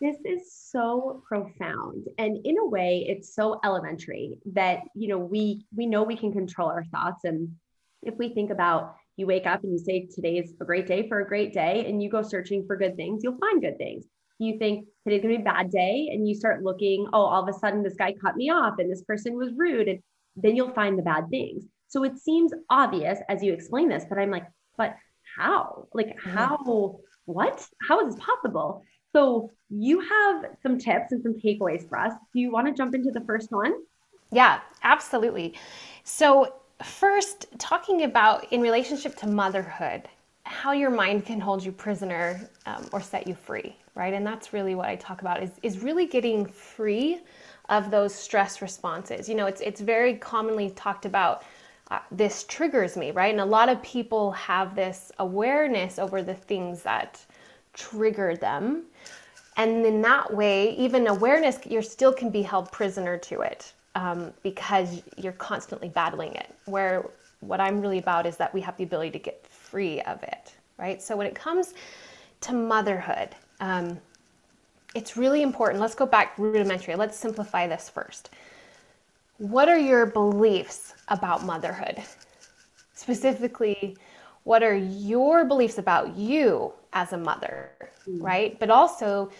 This 0.00 0.16
is 0.24 0.52
so 0.52 1.22
profound. 1.26 2.08
And 2.18 2.44
in 2.44 2.58
a 2.58 2.66
way, 2.66 3.06
it's 3.08 3.34
so 3.34 3.60
elementary 3.64 4.38
that, 4.52 4.80
you 4.94 5.08
know, 5.08 5.18
we 5.18 5.64
we 5.74 5.86
know 5.86 6.02
we 6.02 6.16
can 6.16 6.32
control 6.32 6.68
our 6.68 6.84
thoughts. 6.84 7.24
And 7.24 7.56
if 8.02 8.16
we 8.16 8.28
think 8.28 8.50
about 8.50 8.96
you 9.16 9.26
wake 9.26 9.46
up 9.46 9.62
and 9.62 9.72
you 9.72 9.78
say 9.78 10.08
today 10.14 10.38
is 10.38 10.52
a 10.60 10.64
great 10.64 10.86
day 10.86 11.08
for 11.08 11.20
a 11.20 11.28
great 11.28 11.52
day, 11.52 11.84
and 11.86 12.02
you 12.02 12.10
go 12.10 12.22
searching 12.22 12.64
for 12.66 12.76
good 12.76 12.96
things, 12.96 13.22
you'll 13.22 13.38
find 13.38 13.60
good 13.60 13.78
things 13.78 14.04
you 14.38 14.58
think 14.58 14.86
today's 15.04 15.22
gonna 15.22 15.36
be 15.36 15.40
a 15.40 15.44
bad 15.44 15.70
day 15.70 16.08
and 16.12 16.28
you 16.28 16.34
start 16.34 16.62
looking, 16.62 17.06
oh, 17.12 17.24
all 17.24 17.42
of 17.42 17.54
a 17.54 17.58
sudden 17.58 17.82
this 17.82 17.94
guy 17.94 18.14
cut 18.20 18.36
me 18.36 18.50
off 18.50 18.74
and 18.78 18.90
this 18.90 19.02
person 19.02 19.36
was 19.36 19.52
rude, 19.56 19.88
and 19.88 20.00
then 20.36 20.56
you'll 20.56 20.72
find 20.72 20.98
the 20.98 21.02
bad 21.02 21.28
things. 21.30 21.64
So 21.88 22.02
it 22.04 22.18
seems 22.18 22.52
obvious 22.70 23.18
as 23.28 23.42
you 23.42 23.52
explain 23.52 23.88
this, 23.88 24.04
but 24.08 24.18
I'm 24.18 24.30
like, 24.30 24.46
but 24.76 24.96
how? 25.36 25.86
Like, 25.92 26.16
how? 26.20 26.98
What? 27.26 27.64
How 27.88 28.06
is 28.06 28.14
this 28.14 28.24
possible? 28.24 28.82
So 29.12 29.52
you 29.70 30.00
have 30.00 30.44
some 30.62 30.78
tips 30.78 31.12
and 31.12 31.22
some 31.22 31.34
takeaways 31.34 31.88
for 31.88 31.98
us. 31.98 32.12
Do 32.32 32.40
you 32.40 32.50
want 32.50 32.66
to 32.66 32.74
jump 32.74 32.94
into 32.94 33.12
the 33.12 33.24
first 33.24 33.52
one? 33.52 33.74
Yeah, 34.32 34.60
absolutely. 34.82 35.54
So 36.02 36.52
first, 36.82 37.46
talking 37.58 38.04
about 38.04 38.52
in 38.52 38.60
relationship 38.60 39.16
to 39.16 39.26
motherhood, 39.26 40.08
how 40.44 40.72
your 40.72 40.90
mind 40.90 41.24
can 41.24 41.40
hold 41.40 41.64
you 41.64 41.72
prisoner 41.72 42.48
um, 42.66 42.88
or 42.92 43.00
set 43.00 43.26
you 43.26 43.34
free 43.34 43.76
right? 43.94 44.14
And 44.14 44.26
that's 44.26 44.52
really 44.52 44.74
what 44.74 44.88
i 44.88 44.96
talk 44.96 45.20
about 45.20 45.42
is, 45.42 45.50
is 45.62 45.80
really 45.80 46.06
getting 46.06 46.46
free 46.46 47.20
of 47.68 47.90
those 47.90 48.14
stress 48.14 48.60
responses. 48.60 49.28
You 49.28 49.34
know 49.34 49.46
it's, 49.46 49.60
it's 49.60 49.80
very 49.80 50.14
commonly 50.14 50.70
talked 50.70 51.06
about 51.06 51.44
uh, 51.90 51.98
this 52.10 52.44
triggers 52.44 52.96
me 52.96 53.10
right? 53.10 53.32
And 53.32 53.40
a 53.40 53.44
lot 53.44 53.68
of 53.68 53.82
people 53.82 54.32
have 54.32 54.74
this 54.74 55.12
awareness 55.18 55.98
over 55.98 56.22
the 56.22 56.34
things 56.34 56.82
that 56.82 57.24
trigger 57.72 58.36
them. 58.36 58.84
And 59.56 59.86
in 59.86 60.02
that 60.02 60.34
way 60.34 60.74
even 60.76 61.06
awareness 61.06 61.58
you 61.64 61.80
still 61.82 62.12
can 62.12 62.30
be 62.30 62.42
held 62.42 62.70
prisoner 62.72 63.16
to 63.18 63.40
it 63.42 63.72
um, 63.94 64.32
because 64.42 65.02
you're 65.16 65.32
constantly 65.32 65.88
battling 65.88 66.34
it 66.34 66.54
where 66.64 67.10
what 67.40 67.60
i'm 67.60 67.80
really 67.80 67.98
about 67.98 68.26
is 68.26 68.36
that 68.36 68.52
we 68.54 68.60
have 68.60 68.76
the 68.76 68.84
ability 68.84 69.10
to 69.10 69.18
get 69.18 69.46
free 69.74 70.00
of 70.02 70.22
it, 70.22 70.54
right? 70.78 71.02
So 71.02 71.16
when 71.16 71.26
it 71.26 71.34
comes 71.34 71.74
to 72.42 72.52
motherhood, 72.52 73.30
um, 73.58 73.98
it's 74.94 75.16
really 75.16 75.42
important. 75.42 75.80
Let's 75.80 75.96
go 75.96 76.06
back 76.06 76.38
rudimentary. 76.38 76.94
Let's 76.94 77.18
simplify 77.18 77.66
this 77.66 77.88
first. 77.88 78.30
What 79.38 79.68
are 79.68 79.76
your 79.76 80.06
beliefs 80.06 80.94
about 81.08 81.44
motherhood? 81.44 82.00
Specifically, 82.94 83.96
what 84.44 84.62
are 84.62 84.76
your 84.76 85.44
beliefs 85.44 85.78
about 85.78 86.16
you 86.16 86.72
as 86.92 87.12
a 87.12 87.18
mother, 87.18 87.70
mm. 88.08 88.22
right? 88.22 88.56
But 88.60 88.70
also 88.70 89.32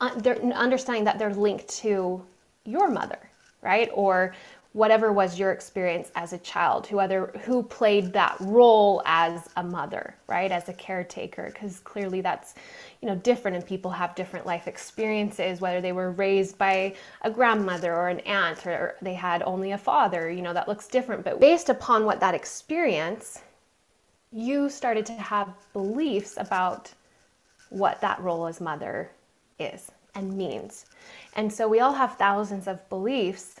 understanding 0.00 1.02
that 1.02 1.18
they're 1.18 1.34
linked 1.34 1.66
to 1.78 2.24
your 2.64 2.88
mother, 2.88 3.18
right? 3.66 3.90
Or 3.92 4.32
whatever 4.72 5.10
was 5.10 5.38
your 5.38 5.52
experience 5.52 6.12
as 6.16 6.34
a 6.34 6.38
child 6.38 6.86
who 6.86 6.98
other 6.98 7.32
who 7.44 7.62
played 7.62 8.12
that 8.12 8.36
role 8.40 9.02
as 9.06 9.48
a 9.56 9.62
mother 9.62 10.14
right? 10.26 10.52
As 10.52 10.68
a 10.68 10.74
caretaker 10.74 11.50
because 11.52 11.80
clearly 11.80 12.20
that's 12.20 12.54
you 13.00 13.08
know 13.08 13.16
different 13.16 13.56
and 13.56 13.66
people 13.66 13.90
have 13.90 14.14
different 14.14 14.44
life 14.44 14.68
experiences 14.68 15.62
whether 15.62 15.80
they 15.80 15.92
were 15.92 16.10
raised 16.12 16.58
by 16.58 16.94
a 17.22 17.30
grandmother 17.30 17.94
or 17.94 18.08
an 18.08 18.20
aunt 18.20 18.66
or 18.66 18.96
they 19.00 19.14
had 19.14 19.42
only 19.42 19.72
a 19.72 19.78
father 19.78 20.30
you 20.30 20.42
know 20.42 20.52
that 20.52 20.68
looks 20.68 20.86
different. 20.88 21.24
But 21.24 21.40
based 21.40 21.70
upon 21.70 22.04
what 22.04 22.20
that 22.20 22.34
experience 22.34 23.40
you 24.30 24.68
started 24.68 25.06
to 25.06 25.14
have 25.14 25.48
beliefs 25.72 26.34
about 26.36 26.92
what 27.70 28.00
that 28.02 28.20
role 28.20 28.46
as 28.46 28.60
mother 28.60 29.10
is 29.58 29.90
and 30.16 30.36
means 30.36 30.86
and 31.34 31.52
so 31.52 31.68
we 31.68 31.78
all 31.78 31.92
have 31.92 32.16
thousands 32.16 32.66
of 32.66 32.86
beliefs 32.88 33.60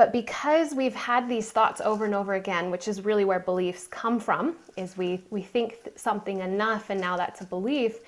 but 0.00 0.12
because 0.12 0.74
we've 0.74 0.94
had 0.94 1.28
these 1.28 1.50
thoughts 1.52 1.82
over 1.82 2.06
and 2.06 2.14
over 2.14 2.32
again, 2.32 2.70
which 2.70 2.88
is 2.88 3.04
really 3.04 3.26
where 3.26 3.38
beliefs 3.38 3.86
come 3.86 4.18
from, 4.18 4.56
is 4.78 4.96
we, 4.96 5.22
we 5.28 5.42
think 5.42 5.76
something 5.94 6.40
enough 6.40 6.88
and 6.88 6.98
now 6.98 7.18
that's 7.18 7.42
a 7.42 7.44
belief, 7.44 7.98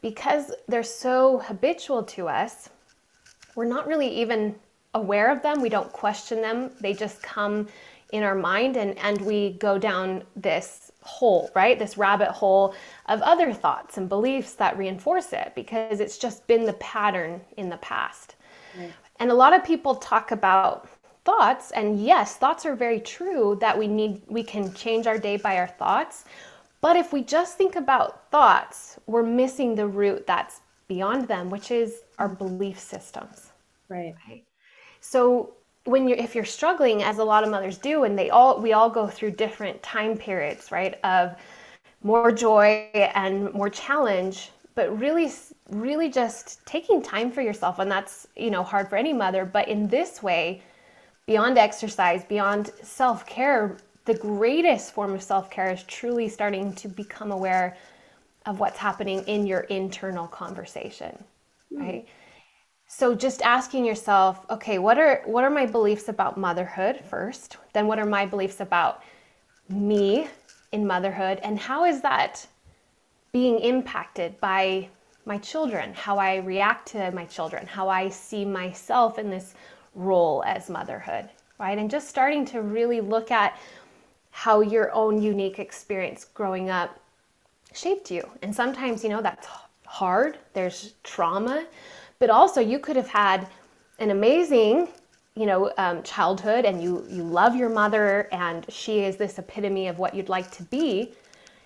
because 0.00 0.52
they're 0.66 0.82
so 0.82 1.40
habitual 1.40 2.04
to 2.04 2.26
us, 2.26 2.70
we're 3.54 3.66
not 3.66 3.86
really 3.86 4.08
even 4.08 4.54
aware 4.94 5.30
of 5.30 5.42
them. 5.42 5.60
We 5.60 5.68
don't 5.68 5.92
question 5.92 6.40
them. 6.40 6.70
They 6.80 6.94
just 6.94 7.22
come 7.22 7.68
in 8.12 8.22
our 8.22 8.34
mind 8.34 8.76
and, 8.76 8.96
and 8.98 9.20
we 9.22 9.54
go 9.54 9.78
down 9.78 10.22
this 10.36 10.92
hole, 11.02 11.50
right? 11.54 11.78
This 11.78 11.98
rabbit 11.98 12.28
hole 12.28 12.74
of 13.06 13.20
other 13.22 13.52
thoughts 13.52 13.96
and 13.96 14.08
beliefs 14.08 14.52
that 14.54 14.78
reinforce 14.78 15.32
it 15.32 15.52
because 15.54 15.98
it's 15.98 16.18
just 16.18 16.46
been 16.46 16.64
the 16.64 16.74
pattern 16.74 17.40
in 17.56 17.68
the 17.68 17.78
past. 17.78 18.36
Right. 18.78 18.92
And 19.18 19.30
a 19.30 19.34
lot 19.34 19.54
of 19.54 19.64
people 19.64 19.94
talk 19.94 20.30
about 20.30 20.88
thoughts 21.24 21.70
and 21.70 22.04
yes 22.04 22.36
thoughts 22.36 22.66
are 22.66 22.74
very 22.74 22.98
true 22.98 23.56
that 23.60 23.78
we 23.78 23.86
need 23.86 24.20
we 24.26 24.42
can 24.42 24.74
change 24.74 25.06
our 25.06 25.18
day 25.18 25.36
by 25.36 25.56
our 25.56 25.68
thoughts 25.68 26.24
but 26.80 26.96
if 26.96 27.12
we 27.12 27.22
just 27.22 27.56
think 27.56 27.76
about 27.76 28.28
thoughts 28.32 28.98
we're 29.06 29.22
missing 29.22 29.76
the 29.76 29.86
root 29.86 30.26
that's 30.26 30.62
beyond 30.88 31.28
them 31.28 31.48
which 31.48 31.70
is 31.70 32.00
our 32.18 32.28
belief 32.28 32.76
systems 32.76 33.52
right, 33.88 34.16
right. 34.28 34.42
so 35.00 35.52
when 35.84 36.08
you're 36.08 36.18
if 36.18 36.34
you're 36.34 36.44
struggling 36.44 37.02
as 37.02 37.18
a 37.18 37.24
lot 37.24 37.42
of 37.42 37.50
mothers 37.50 37.78
do 37.78 38.04
and 38.04 38.18
they 38.18 38.30
all 38.30 38.60
we 38.60 38.72
all 38.72 38.90
go 38.90 39.06
through 39.06 39.30
different 39.30 39.82
time 39.82 40.16
periods 40.16 40.70
right 40.70 40.98
of 41.04 41.34
more 42.02 42.30
joy 42.30 42.88
and 42.94 43.52
more 43.52 43.68
challenge 43.68 44.50
but 44.74 44.98
really 44.98 45.30
really 45.70 46.08
just 46.08 46.64
taking 46.66 47.02
time 47.02 47.30
for 47.30 47.42
yourself 47.42 47.78
and 47.78 47.90
that's 47.90 48.26
you 48.36 48.50
know 48.50 48.62
hard 48.62 48.88
for 48.88 48.96
any 48.96 49.12
mother 49.12 49.44
but 49.44 49.66
in 49.68 49.88
this 49.88 50.22
way 50.22 50.62
beyond 51.26 51.58
exercise, 51.58 52.24
beyond 52.24 52.70
self 52.82 53.26
care, 53.26 53.76
the 54.04 54.14
greatest 54.14 54.92
form 54.92 55.14
of 55.14 55.22
self 55.22 55.50
care 55.50 55.70
is 55.72 55.82
truly 55.84 56.28
starting 56.28 56.72
to 56.74 56.88
become 56.88 57.32
aware 57.32 57.76
of 58.46 58.58
what's 58.58 58.78
happening 58.78 59.22
in 59.24 59.46
your 59.46 59.60
internal 59.60 60.26
conversation, 60.26 61.16
mm. 61.72 61.80
right? 61.80 62.08
So 62.94 63.14
just 63.14 63.40
asking 63.40 63.86
yourself, 63.86 64.44
okay, 64.50 64.78
what 64.78 64.98
are 64.98 65.22
what 65.24 65.44
are 65.44 65.50
my 65.50 65.64
beliefs 65.64 66.10
about 66.10 66.36
motherhood 66.36 67.00
first? 67.08 67.56
Then 67.72 67.86
what 67.86 67.98
are 67.98 68.04
my 68.04 68.26
beliefs 68.26 68.60
about 68.60 69.02
me 69.70 70.28
in 70.72 70.86
motherhood 70.86 71.40
and 71.42 71.58
how 71.58 71.86
is 71.86 72.02
that 72.02 72.46
being 73.32 73.60
impacted 73.60 74.38
by 74.40 74.90
my 75.24 75.38
children, 75.38 75.94
how 75.94 76.18
I 76.18 76.36
react 76.36 76.86
to 76.88 77.10
my 77.12 77.24
children, 77.24 77.66
how 77.66 77.88
I 77.88 78.10
see 78.10 78.44
myself 78.44 79.18
in 79.18 79.30
this 79.30 79.54
role 79.94 80.44
as 80.44 80.68
motherhood, 80.68 81.30
right? 81.58 81.78
And 81.78 81.90
just 81.90 82.10
starting 82.10 82.44
to 82.46 82.60
really 82.60 83.00
look 83.00 83.30
at 83.30 83.58
how 84.32 84.60
your 84.60 84.92
own 84.92 85.22
unique 85.22 85.58
experience 85.58 86.26
growing 86.34 86.68
up 86.68 87.00
shaped 87.72 88.10
you. 88.10 88.22
And 88.42 88.54
sometimes, 88.54 89.02
you 89.02 89.08
know, 89.08 89.22
that's 89.22 89.48
hard, 89.86 90.36
there's 90.52 90.92
trauma, 91.02 91.64
but 92.22 92.30
also 92.30 92.60
you 92.60 92.78
could 92.78 92.94
have 92.94 93.08
had 93.08 93.48
an 93.98 94.12
amazing 94.12 94.86
you 95.34 95.44
know 95.44 95.72
um, 95.76 96.04
childhood 96.04 96.64
and 96.64 96.80
you 96.80 97.04
you 97.10 97.24
love 97.24 97.56
your 97.56 97.68
mother 97.68 98.28
and 98.30 98.64
she 98.68 99.00
is 99.00 99.16
this 99.16 99.40
epitome 99.40 99.88
of 99.88 99.98
what 99.98 100.14
you'd 100.14 100.28
like 100.28 100.48
to 100.52 100.62
be 100.62 101.12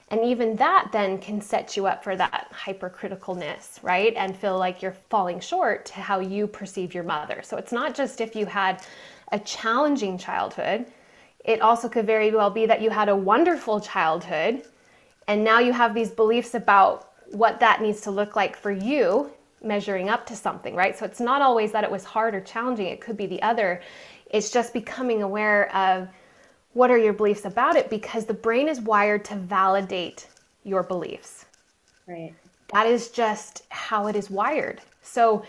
and 0.09 0.25
even 0.25 0.57
that 0.57 0.89
then 0.93 1.19
can 1.19 1.43
set 1.43 1.77
you 1.77 1.87
up 1.87 2.03
for 2.03 2.17
that 2.17 2.51
hypercriticalness, 2.53 3.83
right? 3.83 4.15
And 4.17 4.37
feel 4.37 4.57
like 4.57 4.81
you're 4.81 4.97
falling 5.11 5.41
short 5.41 5.85
to 5.87 5.95
how 5.95 6.21
you 6.21 6.47
perceive 6.47 6.95
your 6.95 7.03
mother. 7.03 7.41
So 7.43 7.57
it's 7.57 7.73
not 7.73 7.93
just 7.93 8.21
if 8.21 8.37
you 8.37 8.47
had 8.47 8.85
a 9.33 9.41
challenging 9.41 10.17
childhood, 10.17 10.87
it 11.45 11.61
also 11.61 11.89
could 11.89 12.07
very 12.07 12.31
well 12.31 12.51
be 12.51 12.65
that 12.67 12.81
you 12.81 12.89
had 12.89 13.09
a 13.09 13.17
wonderful 13.17 13.81
childhood 13.81 14.63
and 15.29 15.45
now 15.45 15.59
you 15.59 15.73
have 15.73 15.93
these 15.93 16.11
beliefs 16.11 16.55
about 16.55 17.11
what 17.33 17.61
that 17.61 17.83
needs 17.83 18.01
to 18.03 18.11
look 18.11 18.37
like 18.37 18.57
for 18.57 18.71
you 18.71 19.31
measuring 19.63 20.09
up 20.09 20.27
to 20.27 20.37
something, 20.37 20.75
right? 20.75 20.97
So 20.99 21.05
it's 21.05 21.21
not 21.21 21.43
always 21.43 21.73
that 21.73 21.85
it 21.85 21.91
was 21.91 22.05
hard 22.05 22.35
or 22.35 22.41
challenging, 22.41 22.87
it 22.87 23.01
could 23.01 23.17
be 23.17 23.27
the 23.27 23.43
other. 23.43 23.81
It's 24.31 24.51
just 24.51 24.73
becoming 24.73 25.23
aware 25.23 25.75
of 25.75 26.09
what 26.73 26.91
are 26.91 26.99
your 26.99 27.13
beliefs 27.13 27.45
about 27.45 27.77
it 27.77 27.89
because 27.89 28.27
the 28.27 28.35
brain 28.35 28.69
is 28.69 28.81
wired 28.81 29.25
to 29.27 29.37
validate 29.37 30.27
your 30.65 30.83
beliefs. 30.83 31.47
Right. 32.07 32.35
That 32.73 32.87
is 32.87 33.11
just 33.11 33.63
how 33.71 34.09
it 34.09 34.17
is 34.17 34.31
wired. 34.31 34.81
So 35.03 35.45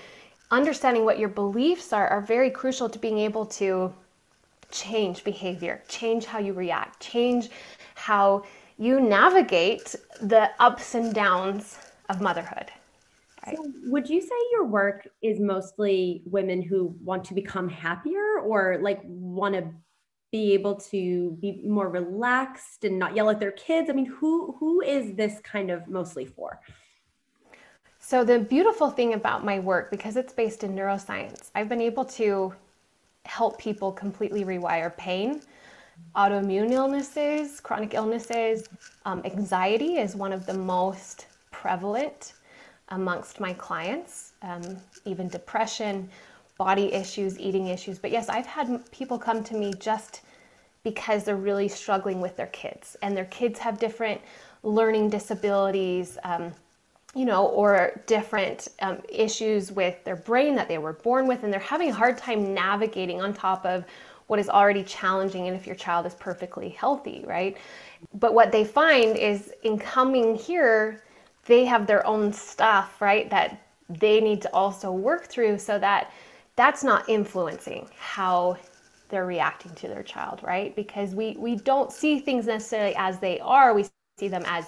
understanding 0.52 1.04
what 1.04 1.20
your 1.20 1.30
beliefs 1.30 1.92
are 1.92 2.08
are 2.08 2.22
very 2.22 2.50
crucial 2.50 2.88
to 2.90 3.00
being 3.00 3.18
able 3.18 3.46
to 3.46 3.94
change 4.72 5.24
behavior, 5.24 5.82
change 5.88 6.26
how 6.26 6.40
you 6.40 6.54
react, 6.54 7.00
change 7.02 7.50
how 7.96 8.44
you 8.78 9.00
navigate 9.00 9.96
the 10.22 10.50
ups 10.60 10.96
and 10.96 11.14
downs 11.14 11.78
of 12.10 12.22
motherhood. 12.22 12.72
So, 13.56 13.72
would 13.86 14.10
you 14.10 14.22
say 14.22 14.36
your 14.52 14.66
work 14.66 15.08
is 15.22 15.40
mostly 15.40 16.24
women 16.26 16.62
who 16.62 16.96
want 17.04 17.24
to 17.26 17.34
become 17.34 17.70
happier 17.70 18.40
or 18.40 18.80
like 18.82 19.02
want 19.04 19.56
to 19.56 19.70
be 20.32 20.54
able 20.54 20.76
to 20.76 21.38
be 21.40 21.64
more 21.66 21.90
relaxed 21.90 22.84
and 22.84 23.00
not 23.00 23.16
yell 23.16 23.30
at 23.30 23.40
their 23.40 23.52
kids? 23.52 23.90
I 23.90 23.94
mean, 23.94 24.06
who 24.06 24.56
who 24.60 24.82
is 24.82 25.16
this 25.16 25.40
kind 25.44 25.72
of 25.72 25.88
mostly 25.88 26.26
for? 26.26 26.60
So 28.00 28.24
the 28.24 28.40
beautiful 28.40 28.90
thing 28.90 29.14
about 29.14 29.44
my 29.44 29.60
work 29.60 29.92
because 29.92 30.16
it's 30.16 30.34
based 30.34 30.64
in 30.64 30.74
neuroscience, 30.76 31.52
I've 31.56 31.70
been 31.70 31.82
able 31.82 32.06
to 32.06 32.54
help 33.26 33.58
people 33.58 33.92
completely 33.92 34.46
rewire 34.46 34.96
pain, 34.96 35.42
autoimmune 36.16 36.72
illnesses, 36.72 37.60
chronic 37.60 37.94
illnesses, 37.94 38.70
um, 39.06 39.22
anxiety 39.26 39.98
is 39.98 40.16
one 40.16 40.32
of 40.32 40.46
the 40.46 40.54
most 40.54 41.28
prevalent 41.52 42.34
amongst 42.90 43.40
my 43.40 43.54
clients, 43.54 44.34
um, 44.42 44.78
even 45.06 45.28
depression, 45.28 46.10
body 46.58 46.94
issues, 46.94 47.40
eating 47.40 47.68
issues. 47.68 48.00
But 48.00 48.12
yes, 48.12 48.30
I've 48.30 48.46
had 48.46 48.90
people 48.92 49.20
come 49.20 49.44
to 49.46 49.56
me 49.56 49.74
just 49.80 50.22
because 50.84 51.24
they're 51.24 51.36
really 51.36 51.68
struggling 51.68 52.22
with 52.22 52.38
their 52.38 52.48
kids, 52.48 52.96
and 53.02 53.16
their 53.16 53.26
kids 53.26 53.60
have 53.60 53.78
different 53.80 54.22
learning 54.64 55.10
disabilities. 55.10 56.18
Um, 56.24 56.54
you 57.16 57.26
know, 57.26 57.48
or 57.48 58.00
different 58.06 58.68
um, 58.82 59.02
issues 59.10 59.72
with 59.72 60.04
their 60.04 60.18
brain 60.18 60.54
that 60.54 60.68
they 60.68 60.78
were 60.78 60.94
born 60.94 61.26
with, 61.26 61.44
and 61.44 61.52
they're 61.52 61.60
having 61.60 61.90
a 61.90 61.94
hard 61.94 62.16
time 62.16 62.54
navigating 62.54 63.20
on 63.22 63.34
top 63.34 63.66
of 63.66 63.86
what 64.28 64.40
is 64.40 64.50
already 64.50 64.84
challenging 64.84 65.48
and 65.48 65.56
if 65.56 65.66
your 65.66 65.76
child 65.76 66.06
is 66.06 66.14
perfectly 66.16 66.70
healthy, 66.70 67.24
right? 67.26 67.58
But 68.14 68.34
what 68.34 68.52
they 68.52 68.64
find 68.64 69.18
is 69.18 69.52
in 69.64 69.80
coming 69.80 70.36
here, 70.36 71.02
they 71.48 71.66
have 71.66 71.88
their 71.88 72.06
own 72.06 72.32
stuff, 72.32 73.02
right, 73.02 73.30
that 73.30 73.62
they 73.90 74.22
need 74.22 74.42
to 74.44 74.54
also 74.54 74.92
work 74.92 75.26
through 75.28 75.58
so 75.58 75.80
that 75.80 76.12
that's 76.56 76.84
not 76.84 77.08
influencing 77.10 77.90
how 77.98 78.58
they're 79.10 79.26
reacting 79.26 79.74
to 79.76 79.88
their 79.88 80.04
child, 80.04 80.42
right? 80.44 80.76
Because 80.76 81.16
we 81.16 81.36
we 81.40 81.56
don't 81.56 81.92
see 81.92 82.20
things 82.20 82.46
necessarily 82.46 82.96
as 82.98 83.20
they 83.20 83.40
are, 83.40 83.74
we 83.74 83.86
see 84.20 84.28
them 84.28 84.44
as 84.46 84.66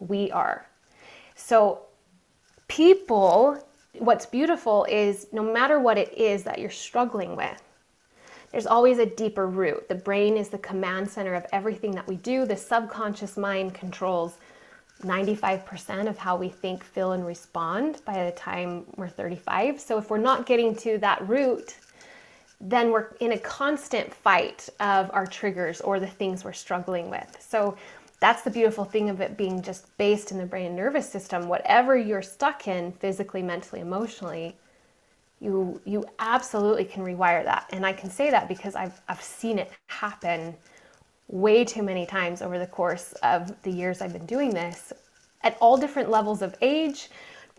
we 0.00 0.30
are. 0.30 0.66
So 1.34 1.82
people 2.68 3.62
what's 3.98 4.26
beautiful 4.26 4.86
is 4.88 5.26
no 5.32 5.42
matter 5.42 5.80
what 5.80 5.98
it 5.98 6.12
is 6.16 6.42
that 6.44 6.58
you're 6.58 6.70
struggling 6.70 7.36
with, 7.36 7.62
there's 8.52 8.66
always 8.66 8.98
a 8.98 9.06
deeper 9.06 9.46
root. 9.46 9.88
The 9.88 9.94
brain 9.94 10.36
is 10.36 10.48
the 10.48 10.58
command 10.58 11.10
center 11.10 11.34
of 11.34 11.46
everything 11.52 11.92
that 11.92 12.06
we 12.06 12.16
do. 12.16 12.46
The 12.46 12.56
subconscious 12.56 13.36
mind 13.36 13.74
controls 13.74 14.38
95% 15.02 16.08
of 16.08 16.18
how 16.18 16.36
we 16.36 16.48
think, 16.48 16.82
feel, 16.82 17.12
and 17.12 17.26
respond 17.26 18.00
by 18.04 18.24
the 18.24 18.32
time 18.32 18.84
we're 18.96 19.08
35. 19.08 19.80
So 19.80 19.98
if 19.98 20.10
we're 20.10 20.18
not 20.18 20.46
getting 20.46 20.74
to 20.76 20.98
that 20.98 21.26
root, 21.28 21.76
then 22.60 22.90
we're 22.90 23.14
in 23.20 23.32
a 23.32 23.38
constant 23.38 24.12
fight 24.12 24.68
of 24.80 25.10
our 25.12 25.26
triggers 25.26 25.80
or 25.82 26.00
the 26.00 26.06
things 26.06 26.44
we're 26.44 26.52
struggling 26.52 27.10
with. 27.10 27.36
So 27.40 27.76
that's 28.20 28.42
the 28.42 28.50
beautiful 28.50 28.84
thing 28.84 29.10
of 29.10 29.20
it 29.20 29.36
being 29.36 29.60
just 29.60 29.94
based 29.98 30.32
in 30.32 30.38
the 30.38 30.46
brain 30.46 30.66
and 30.66 30.76
nervous 30.76 31.08
system. 31.08 31.48
Whatever 31.48 31.96
you're 31.96 32.22
stuck 32.22 32.66
in 32.66 32.92
physically, 32.92 33.42
mentally, 33.42 33.82
emotionally, 33.82 34.56
you 35.40 35.80
you 35.84 36.04
absolutely 36.18 36.84
can 36.84 37.04
rewire 37.04 37.44
that 37.44 37.66
and 37.70 37.84
i 37.84 37.92
can 37.92 38.10
say 38.10 38.30
that 38.30 38.48
because 38.48 38.74
i've 38.74 39.00
i've 39.08 39.22
seen 39.22 39.58
it 39.58 39.70
happen 39.88 40.54
way 41.28 41.64
too 41.64 41.82
many 41.82 42.06
times 42.06 42.42
over 42.42 42.58
the 42.58 42.66
course 42.66 43.12
of 43.22 43.50
the 43.62 43.70
years 43.70 44.00
i've 44.00 44.12
been 44.12 44.26
doing 44.26 44.50
this 44.50 44.92
at 45.42 45.56
all 45.60 45.76
different 45.76 46.10
levels 46.10 46.42
of 46.42 46.54
age 46.60 47.08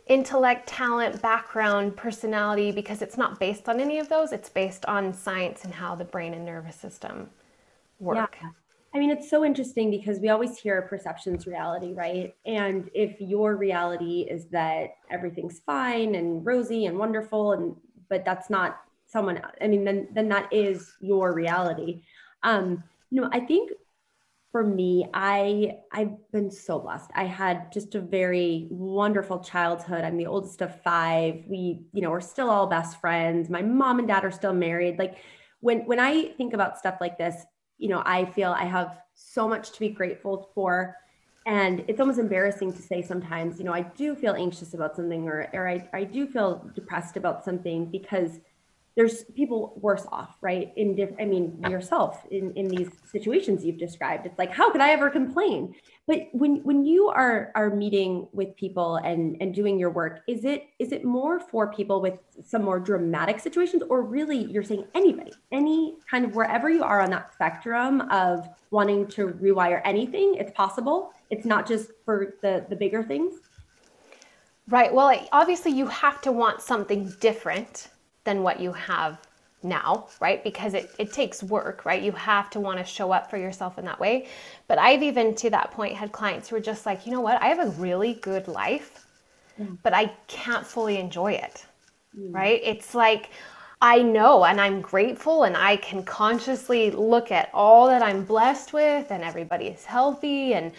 intellect 0.07 0.67
talent 0.67 1.21
background 1.21 1.95
personality 1.97 2.71
because 2.71 3.01
it's 3.01 3.17
not 3.17 3.39
based 3.39 3.67
on 3.67 3.79
any 3.79 3.99
of 3.99 4.07
those 4.07 4.31
it's 4.31 4.49
based 4.49 4.85
on 4.85 5.13
science 5.13 5.65
and 5.65 5.73
how 5.73 5.95
the 5.95 6.05
brain 6.05 6.33
and 6.33 6.45
nervous 6.45 6.75
system 6.75 7.29
work 7.99 8.37
yeah. 8.41 8.49
I 8.97 8.99
mean, 8.99 9.11
it's 9.11 9.29
so 9.29 9.45
interesting 9.45 9.91
because 9.91 10.19
we 10.19 10.29
always 10.29 10.57
hear 10.57 10.81
perception's 10.83 11.45
reality, 11.45 11.93
right? 11.93 12.35
And 12.47 12.89
if 12.95 13.19
your 13.19 13.55
reality 13.55 14.21
is 14.29 14.45
that 14.47 14.95
everything's 15.11 15.59
fine 15.59 16.15
and 16.15 16.43
rosy 16.43 16.85
and 16.85 16.97
wonderful, 16.97 17.51
and 17.51 17.75
but 18.09 18.25
that's 18.25 18.49
not 18.49 18.81
someone, 19.05 19.39
I 19.61 19.67
mean, 19.67 19.83
then 19.83 20.07
then 20.13 20.29
that 20.29 20.51
is 20.51 20.93
your 20.99 21.33
reality. 21.33 22.01
Um, 22.41 22.83
you 23.09 23.21
know, 23.21 23.29
I 23.31 23.39
think 23.39 23.71
for 24.51 24.63
me, 24.63 25.07
I 25.13 25.77
I've 25.91 26.31
been 26.31 26.49
so 26.49 26.79
blessed. 26.79 27.11
I 27.15 27.25
had 27.25 27.71
just 27.71 27.95
a 27.95 28.01
very 28.01 28.67
wonderful 28.69 29.39
childhood. 29.39 30.03
I'm 30.03 30.17
the 30.17 30.25
oldest 30.25 30.61
of 30.61 30.81
five. 30.81 31.43
We, 31.47 31.81
you 31.93 32.01
know, 32.01 32.11
we're 32.11 32.21
still 32.21 32.49
all 32.49 32.67
best 32.67 32.99
friends. 32.99 33.49
My 33.49 33.61
mom 33.61 33.99
and 33.99 34.07
dad 34.07 34.23
are 34.25 34.31
still 34.31 34.53
married. 34.53 34.97
Like 34.97 35.17
when 35.59 35.79
when 35.81 35.99
I 35.99 36.29
think 36.37 36.53
about 36.53 36.77
stuff 36.77 36.97
like 37.01 37.17
this, 37.17 37.45
you 37.77 37.89
know, 37.89 38.01
I 38.05 38.25
feel 38.25 38.51
I 38.51 38.65
have 38.65 38.97
so 39.13 39.47
much 39.47 39.71
to 39.71 39.79
be 39.79 39.89
grateful 39.89 40.49
for. 40.55 40.95
And 41.45 41.85
it's 41.87 42.01
almost 42.01 42.19
embarrassing 42.19 42.73
to 42.73 42.81
say 42.81 43.01
sometimes, 43.01 43.57
you 43.57 43.63
know, 43.63 43.73
I 43.73 43.81
do 43.81 44.15
feel 44.15 44.33
anxious 44.33 44.73
about 44.73 44.97
something 44.97 45.29
or, 45.29 45.49
or 45.53 45.67
I, 45.67 45.87
I 45.93 46.03
do 46.03 46.27
feel 46.27 46.69
depressed 46.75 47.15
about 47.15 47.45
something 47.45 47.85
because 47.85 48.39
there's 48.97 49.25
people 49.35 49.77
worse 49.79 50.07
off, 50.11 50.37
right? 50.41 50.73
In 50.75 50.95
different, 50.95 51.21
I 51.21 51.25
mean, 51.25 51.63
yourself 51.69 52.25
in, 52.31 52.51
in 52.55 52.67
these 52.67 52.89
situations 53.05 53.63
you've 53.63 53.77
described. 53.77 54.25
It's 54.25 54.39
like, 54.39 54.51
how 54.51 54.71
could 54.71 54.81
I 54.81 54.89
ever 54.89 55.11
complain? 55.11 55.75
But 56.07 56.29
when 56.31 56.63
when 56.63 56.83
you 56.83 57.07
are 57.09 57.51
are 57.53 57.69
meeting 57.69 58.27
with 58.33 58.55
people 58.55 58.95
and 58.95 59.37
and 59.39 59.53
doing 59.53 59.77
your 59.77 59.91
work, 59.91 60.21
is 60.27 60.45
it 60.45 60.69
is 60.79 60.91
it 60.91 61.05
more 61.05 61.39
for 61.39 61.71
people 61.71 62.01
with 62.01 62.17
some 62.43 62.63
more 62.63 62.79
dramatic 62.79 63.39
situations, 63.39 63.83
or 63.87 64.01
really 64.01 64.45
you're 64.51 64.63
saying 64.63 64.85
anybody, 64.95 65.33
any 65.51 65.97
kind 66.09 66.25
of 66.25 66.35
wherever 66.35 66.67
you 66.67 66.83
are 66.83 66.99
on 66.99 67.11
that 67.11 67.31
spectrum 67.35 68.01
of 68.09 68.49
wanting 68.71 69.05
to 69.09 69.27
rewire 69.27 69.79
anything, 69.85 70.35
it's 70.39 70.51
possible. 70.53 71.11
It's 71.29 71.45
not 71.45 71.67
just 71.67 71.91
for 72.03 72.33
the 72.41 72.65
the 72.67 72.75
bigger 72.75 73.03
things. 73.03 73.35
Right. 74.69 74.91
Well, 74.91 75.15
obviously 75.31 75.71
you 75.71 75.85
have 75.85 76.19
to 76.21 76.31
want 76.31 76.61
something 76.61 77.13
different 77.21 77.89
than 78.27 78.43
what 78.43 78.59
you 78.59 78.73
have 78.73 79.17
now, 79.63 80.07
right? 80.19 80.43
Because 80.43 80.73
it, 80.73 80.91
it 80.99 81.13
takes 81.13 81.41
work, 81.41 81.85
right? 81.85 82.03
You 82.03 82.11
have 82.11 82.49
to 82.51 82.59
want 82.59 82.77
to 82.77 82.83
show 82.83 83.13
up 83.13 83.29
for 83.29 83.37
yourself 83.37 83.79
in 83.79 83.85
that 83.85 83.99
way. 83.99 84.27
But 84.67 84.77
I've 84.79 85.01
even 85.01 85.33
to 85.35 85.49
that 85.51 85.71
point 85.71 85.95
had 85.95 86.11
clients 86.11 86.49
who 86.49 86.57
were 86.57 86.61
just 86.61 86.85
like, 86.85 87.05
you 87.05 87.13
know 87.13 87.21
what? 87.21 87.41
I 87.41 87.47
have 87.47 87.59
a 87.59 87.71
really 87.81 88.15
good 88.15 88.49
life, 88.49 89.05
mm. 89.59 89.77
but 89.81 89.93
I 89.93 90.11
can't 90.27 90.67
fully 90.67 90.97
enjoy 90.97 91.31
it, 91.33 91.65
mm. 92.17 92.33
right? 92.33 92.59
It's 92.63 92.93
like, 92.93 93.29
I 93.81 94.01
know 94.01 94.43
and 94.43 94.59
I'm 94.59 94.81
grateful 94.81 95.43
and 95.43 95.55
I 95.55 95.77
can 95.77 96.03
consciously 96.03 96.91
look 96.91 97.31
at 97.31 97.49
all 97.53 97.87
that 97.87 98.01
I'm 98.01 98.25
blessed 98.25 98.73
with 98.73 99.09
and 99.09 99.23
everybody 99.23 99.67
is 99.67 99.85
healthy 99.85 100.53
and 100.53 100.73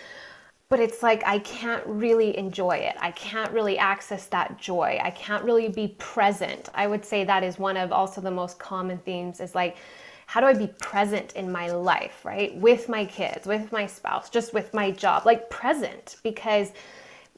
but 0.69 0.81
it's 0.81 1.03
like 1.03 1.23
I 1.25 1.39
can't 1.41 1.83
really 1.87 2.37
enjoy 2.37 2.77
it. 2.77 2.97
I 3.01 3.11
can't 3.13 3.51
really 3.53 3.79
access 3.79 4.27
that 4.27 4.59
joy. 4.59 5.01
I 5.03 5.11
can't 5.11 5.43
really 5.45 5.69
be 5.69 5.95
present. 5.99 6.69
I 6.75 6.87
would 6.87 7.05
say 7.05 7.25
that 7.25 7.43
is 7.43 7.59
one 7.59 7.77
of 7.77 7.91
also 7.91 8.21
the 8.21 8.31
most 8.31 8.59
common 8.59 8.99
themes 8.99 9.41
is 9.41 9.55
like 9.55 9.77
how 10.27 10.43
do 10.43 10.47
I 10.47 10.53
be 10.53 10.67
present 10.83 11.33
in 11.37 11.51
my 11.51 11.71
life, 11.71 12.23
right? 12.23 12.55
With 12.55 12.91
my 12.91 13.07
kids, 13.07 13.47
with 13.47 13.73
my 13.73 13.87
spouse, 13.87 14.29
just 14.29 14.53
with 14.53 14.75
my 14.75 14.91
job, 14.91 15.25
like 15.25 15.49
present 15.49 16.17
because 16.23 16.73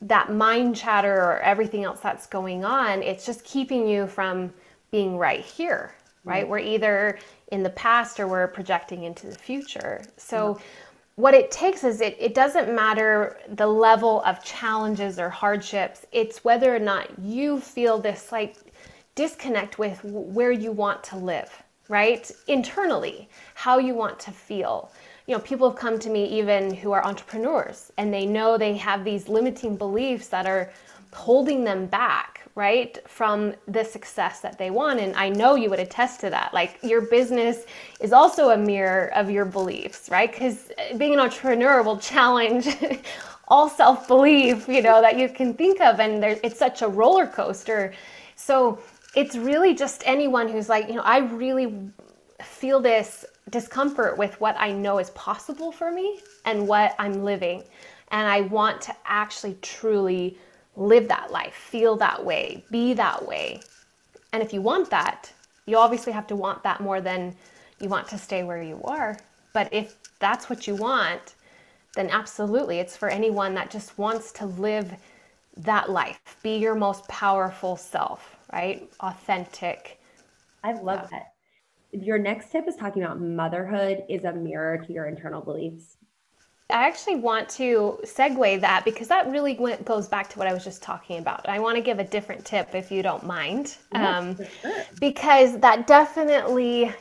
that 0.00 0.32
mind 0.32 0.74
chatter 0.74 1.14
or 1.14 1.38
everything 1.38 1.84
else 1.84 2.00
that's 2.00 2.26
going 2.26 2.64
on, 2.64 3.04
it's 3.04 3.24
just 3.24 3.44
keeping 3.44 3.86
you 3.86 4.08
from 4.08 4.52
being 4.90 5.16
right 5.16 5.44
here, 5.44 5.94
right? 6.24 6.42
Mm-hmm. 6.42 6.50
We're 6.50 6.58
either 6.58 7.20
in 7.52 7.62
the 7.62 7.70
past 7.70 8.18
or 8.18 8.26
we're 8.26 8.48
projecting 8.48 9.04
into 9.04 9.28
the 9.28 9.38
future. 9.38 10.02
So 10.16 10.54
mm-hmm 10.54 10.89
what 11.16 11.34
it 11.34 11.50
takes 11.50 11.84
is 11.84 12.00
it, 12.00 12.16
it 12.18 12.34
doesn't 12.34 12.74
matter 12.74 13.38
the 13.48 13.66
level 13.66 14.22
of 14.22 14.42
challenges 14.44 15.18
or 15.18 15.28
hardships. 15.28 16.06
It's 16.12 16.44
whether 16.44 16.74
or 16.74 16.78
not 16.78 17.18
you 17.18 17.60
feel 17.60 17.98
this 17.98 18.32
like 18.32 18.56
disconnect 19.14 19.78
with 19.78 20.02
where 20.04 20.52
you 20.52 20.72
want 20.72 21.04
to 21.04 21.16
live 21.16 21.62
right? 21.90 22.30
Internally 22.46 23.28
how 23.54 23.78
you 23.78 23.94
want 23.94 24.18
to 24.20 24.30
feel. 24.30 24.92
You 25.26 25.34
know, 25.34 25.40
people 25.40 25.68
have 25.68 25.78
come 25.78 25.98
to 25.98 26.08
me 26.08 26.24
even 26.26 26.72
who 26.72 26.92
are 26.92 27.04
entrepreneurs 27.04 27.92
and 27.98 28.14
they 28.14 28.24
know 28.24 28.56
they 28.56 28.76
have 28.76 29.04
these 29.04 29.28
limiting 29.28 29.76
beliefs 29.76 30.28
that 30.28 30.46
are 30.46 30.70
holding 31.12 31.64
them 31.64 31.86
back, 31.86 32.39
right, 32.60 32.98
from 33.08 33.54
the 33.68 33.82
success 33.82 34.40
that 34.40 34.58
they 34.58 34.70
want. 34.70 35.00
And 35.00 35.16
I 35.16 35.30
know 35.30 35.54
you 35.54 35.70
would 35.70 35.80
attest 35.80 36.20
to 36.20 36.28
that. 36.28 36.52
Like 36.52 36.78
your 36.82 37.00
business 37.00 37.64
is 38.00 38.12
also 38.12 38.50
a 38.50 38.56
mirror 38.58 39.10
of 39.14 39.30
your 39.30 39.46
beliefs, 39.46 40.10
right? 40.10 40.30
Because 40.30 40.70
uh, 40.78 40.98
being 40.98 41.14
an 41.14 41.20
entrepreneur 41.20 41.82
will 41.82 41.96
challenge 41.96 42.68
all 43.48 43.70
self 43.70 44.06
belief, 44.06 44.68
you 44.68 44.82
know, 44.82 45.00
that 45.00 45.18
you 45.18 45.30
can 45.30 45.54
think 45.54 45.80
of. 45.80 46.00
And 46.00 46.22
there, 46.22 46.38
it's 46.44 46.58
such 46.58 46.82
a 46.82 46.88
roller 46.88 47.26
coaster. 47.26 47.94
So 48.36 48.78
it's 49.16 49.36
really 49.36 49.74
just 49.74 50.02
anyone 50.04 50.46
who's 50.46 50.68
like, 50.68 50.86
you 50.88 50.96
know, 50.96 51.02
I 51.16 51.20
really 51.20 51.74
feel 52.42 52.78
this 52.78 53.24
discomfort 53.48 54.18
with 54.18 54.38
what 54.38 54.54
I 54.58 54.70
know 54.70 54.98
is 54.98 55.08
possible 55.10 55.72
for 55.72 55.90
me 55.90 56.20
and 56.44 56.68
what 56.68 56.94
I'm 56.98 57.24
living. 57.24 57.64
And 58.10 58.28
I 58.28 58.42
want 58.42 58.82
to 58.82 58.94
actually 59.06 59.56
truly 59.62 60.36
live 60.80 61.08
that 61.08 61.30
life, 61.30 61.54
feel 61.54 61.94
that 61.96 62.24
way, 62.24 62.64
be 62.70 62.94
that 62.94 63.26
way. 63.26 63.60
And 64.32 64.42
if 64.42 64.52
you 64.52 64.62
want 64.62 64.90
that, 64.90 65.30
you 65.66 65.76
obviously 65.76 66.12
have 66.12 66.26
to 66.28 66.36
want 66.36 66.62
that 66.62 66.80
more 66.80 67.00
than 67.00 67.36
you 67.80 67.88
want 67.88 68.08
to 68.08 68.18
stay 68.18 68.42
where 68.42 68.62
you 68.62 68.80
are. 68.84 69.18
But 69.52 69.72
if 69.72 69.96
that's 70.18 70.48
what 70.48 70.66
you 70.66 70.74
want, 70.74 71.34
then 71.94 72.08
absolutely, 72.08 72.78
it's 72.78 72.96
for 72.96 73.08
anyone 73.08 73.54
that 73.54 73.70
just 73.70 73.98
wants 73.98 74.32
to 74.32 74.46
live 74.46 74.94
that 75.58 75.90
life, 75.90 76.20
be 76.42 76.56
your 76.56 76.74
most 76.74 77.06
powerful 77.08 77.76
self, 77.76 78.36
right? 78.52 78.90
Authentic. 79.00 80.00
I 80.64 80.72
love 80.72 81.08
yeah. 81.12 81.18
that 81.18 81.34
your 81.92 82.18
next 82.18 82.52
tip 82.52 82.66
is 82.68 82.76
talking 82.76 83.02
about 83.02 83.20
motherhood 83.20 84.04
is 84.08 84.24
a 84.24 84.32
mirror 84.32 84.78
to 84.78 84.92
your 84.92 85.06
internal 85.06 85.42
beliefs. 85.42 85.96
I 86.70 86.86
actually 86.86 87.16
want 87.16 87.48
to 87.50 87.98
segue 88.04 88.60
that 88.60 88.84
because 88.84 89.08
that 89.08 89.30
really 89.30 89.54
went, 89.54 89.84
goes 89.84 90.08
back 90.08 90.28
to 90.30 90.38
what 90.38 90.48
I 90.48 90.52
was 90.52 90.64
just 90.64 90.82
talking 90.82 91.18
about. 91.18 91.48
I 91.48 91.58
want 91.58 91.76
to 91.76 91.82
give 91.82 91.98
a 91.98 92.04
different 92.04 92.44
tip 92.44 92.74
if 92.74 92.90
you 92.90 93.02
don't 93.02 93.24
mind, 93.24 93.76
um, 93.92 94.36
because 95.00 95.58
that 95.58 95.86
definitely 95.86 96.92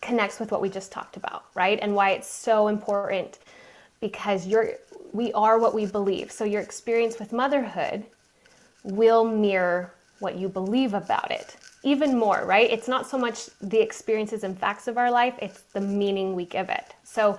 connects 0.00 0.38
with 0.38 0.52
what 0.52 0.60
we 0.60 0.68
just 0.68 0.92
talked 0.92 1.16
about, 1.16 1.44
right? 1.54 1.78
And 1.80 1.94
why 1.94 2.10
it's 2.10 2.28
so 2.28 2.68
important 2.68 3.38
because 4.00 4.46
you're 4.46 4.72
we 5.12 5.32
are 5.32 5.58
what 5.58 5.74
we 5.74 5.86
believe. 5.86 6.32
So 6.32 6.44
your 6.44 6.60
experience 6.60 7.18
with 7.18 7.32
motherhood 7.32 8.04
will 8.82 9.24
mirror 9.24 9.94
what 10.18 10.36
you 10.36 10.48
believe 10.48 10.94
about 10.94 11.30
it 11.30 11.56
even 11.84 12.18
more, 12.18 12.44
right? 12.46 12.70
It's 12.70 12.88
not 12.88 13.06
so 13.06 13.18
much 13.18 13.50
the 13.60 13.78
experiences 13.78 14.42
and 14.42 14.58
facts 14.58 14.88
of 14.88 14.96
our 14.96 15.10
life, 15.10 15.34
it's 15.40 15.62
the 15.72 15.80
meaning 15.80 16.34
we 16.34 16.46
give 16.46 16.70
it. 16.70 16.94
So 17.04 17.38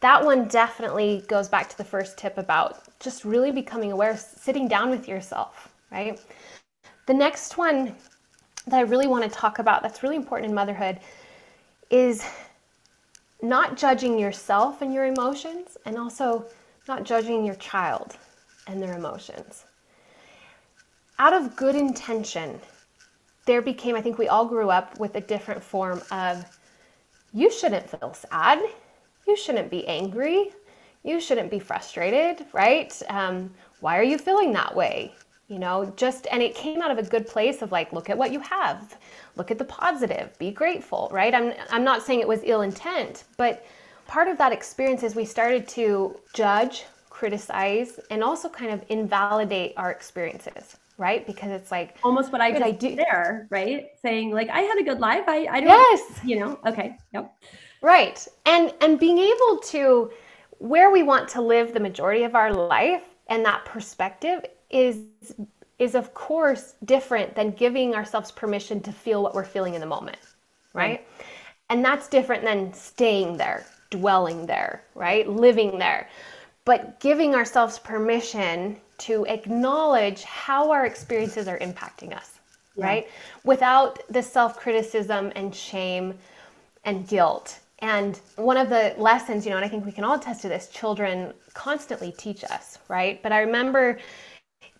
that 0.00 0.24
one 0.24 0.48
definitely 0.48 1.22
goes 1.28 1.48
back 1.48 1.68
to 1.68 1.76
the 1.76 1.84
first 1.84 2.16
tip 2.16 2.38
about 2.38 2.98
just 3.00 3.24
really 3.24 3.52
becoming 3.52 3.92
aware, 3.92 4.16
sitting 4.16 4.66
down 4.66 4.90
with 4.90 5.06
yourself, 5.06 5.68
right? 5.90 6.20
The 7.06 7.14
next 7.14 7.58
one 7.58 7.94
that 8.66 8.76
I 8.76 8.82
really 8.82 9.06
want 9.06 9.24
to 9.24 9.30
talk 9.30 9.58
about 9.58 9.82
that's 9.82 10.02
really 10.02 10.16
important 10.16 10.48
in 10.48 10.54
motherhood 10.54 11.00
is 11.90 12.24
not 13.42 13.76
judging 13.76 14.18
yourself 14.18 14.82
and 14.82 14.92
your 14.92 15.06
emotions 15.06 15.76
and 15.84 15.98
also 15.98 16.46
not 16.88 17.04
judging 17.04 17.44
your 17.44 17.54
child 17.56 18.16
and 18.66 18.82
their 18.82 18.96
emotions. 18.96 19.64
Out 21.18 21.32
of 21.32 21.56
good 21.56 21.74
intention, 21.74 22.60
there 23.44 23.60
became, 23.60 23.96
I 23.96 24.00
think 24.00 24.18
we 24.18 24.28
all 24.28 24.46
grew 24.46 24.70
up 24.70 24.98
with 24.98 25.16
a 25.16 25.20
different 25.20 25.62
form 25.62 26.00
of 26.10 26.44
you 27.32 27.50
shouldn't 27.50 27.88
feel 27.90 28.14
sad, 28.14 28.60
you 29.30 29.36
shouldn't 29.36 29.70
be 29.70 29.86
angry, 29.86 30.50
you 31.04 31.20
shouldn't 31.20 31.50
be 31.50 31.60
frustrated, 31.60 32.44
right? 32.52 32.92
Um, 33.08 33.50
why 33.78 33.96
are 33.96 34.02
you 34.02 34.18
feeling 34.18 34.52
that 34.54 34.74
way? 34.74 35.14
You 35.46 35.58
know, 35.58 35.92
just, 35.96 36.26
and 36.30 36.42
it 36.42 36.54
came 36.54 36.82
out 36.82 36.90
of 36.90 36.98
a 36.98 37.08
good 37.08 37.26
place 37.26 37.62
of 37.62 37.72
like, 37.72 37.92
look 37.92 38.10
at 38.10 38.18
what 38.18 38.32
you 38.32 38.40
have, 38.40 38.98
look 39.36 39.50
at 39.50 39.58
the 39.58 39.64
positive, 39.64 40.36
be 40.38 40.50
grateful, 40.50 41.08
right? 41.12 41.34
I'm, 41.34 41.52
I'm 41.70 41.84
not 41.84 42.02
saying 42.02 42.20
it 42.20 42.28
was 42.28 42.40
ill 42.42 42.62
intent, 42.62 43.24
but 43.36 43.64
part 44.06 44.26
of 44.28 44.36
that 44.38 44.52
experience 44.52 45.02
is 45.04 45.14
we 45.14 45.24
started 45.24 45.66
to 45.68 46.16
judge, 46.34 46.84
criticize, 47.08 48.00
and 48.10 48.22
also 48.22 48.48
kind 48.48 48.72
of 48.72 48.84
invalidate 48.88 49.74
our 49.76 49.90
experiences 49.92 50.76
right? 50.98 51.26
Because 51.26 51.50
it's 51.50 51.70
like 51.70 51.96
almost 52.04 52.30
what 52.30 52.42
I 52.42 52.50
just 52.50 52.62
I 52.62 52.72
do 52.72 52.94
there, 52.94 53.48
right? 53.48 53.86
Saying 54.02 54.32
like 54.32 54.50
I 54.50 54.60
had 54.60 54.78
a 54.78 54.84
good 54.84 55.00
life. 55.00 55.24
I 55.26 55.46
I 55.50 55.60
don't 55.60 55.68
yes, 55.68 56.20
you 56.22 56.38
know. 56.38 56.58
Okay, 56.66 56.98
yep. 57.14 57.34
Right, 57.82 58.26
and 58.44 58.74
and 58.80 58.98
being 59.00 59.18
able 59.18 59.58
to 59.64 60.10
where 60.58 60.90
we 60.90 61.02
want 61.02 61.28
to 61.30 61.40
live 61.40 61.72
the 61.72 61.80
majority 61.80 62.24
of 62.24 62.34
our 62.34 62.52
life 62.52 63.02
and 63.28 63.44
that 63.44 63.64
perspective 63.64 64.44
is 64.68 64.98
is 65.78 65.94
of 65.94 66.12
course 66.12 66.74
different 66.84 67.34
than 67.34 67.50
giving 67.52 67.94
ourselves 67.94 68.30
permission 68.30 68.80
to 68.82 68.92
feel 68.92 69.22
what 69.22 69.34
we're 69.34 69.44
feeling 69.44 69.74
in 69.74 69.80
the 69.80 69.86
moment, 69.86 70.18
right? 70.74 70.82
right. 70.84 71.06
And 71.70 71.82
that's 71.82 72.08
different 72.08 72.44
than 72.44 72.72
staying 72.74 73.38
there, 73.38 73.64
dwelling 73.88 74.44
there, 74.44 74.84
right? 74.94 75.26
Living 75.26 75.78
there. 75.78 76.08
But 76.66 77.00
giving 77.00 77.34
ourselves 77.34 77.78
permission 77.78 78.76
to 78.98 79.24
acknowledge 79.24 80.22
how 80.24 80.70
our 80.70 80.84
experiences 80.84 81.48
are 81.48 81.58
impacting 81.60 82.14
us, 82.14 82.40
yeah. 82.76 82.84
right? 82.84 83.08
Without 83.44 84.00
the 84.10 84.22
self 84.22 84.58
criticism 84.58 85.32
and 85.34 85.54
shame 85.54 86.18
and 86.84 87.08
guilt. 87.08 87.59
And 87.82 88.20
one 88.36 88.56
of 88.56 88.68
the 88.68 88.94
lessons, 88.98 89.44
you 89.44 89.50
know, 89.50 89.56
and 89.56 89.64
I 89.64 89.68
think 89.68 89.86
we 89.86 89.92
can 89.92 90.04
all 90.04 90.16
attest 90.16 90.42
to 90.42 90.48
this, 90.48 90.68
children 90.68 91.32
constantly 91.54 92.12
teach 92.12 92.44
us, 92.44 92.78
right? 92.88 93.22
But 93.22 93.32
I 93.32 93.40
remember 93.40 93.98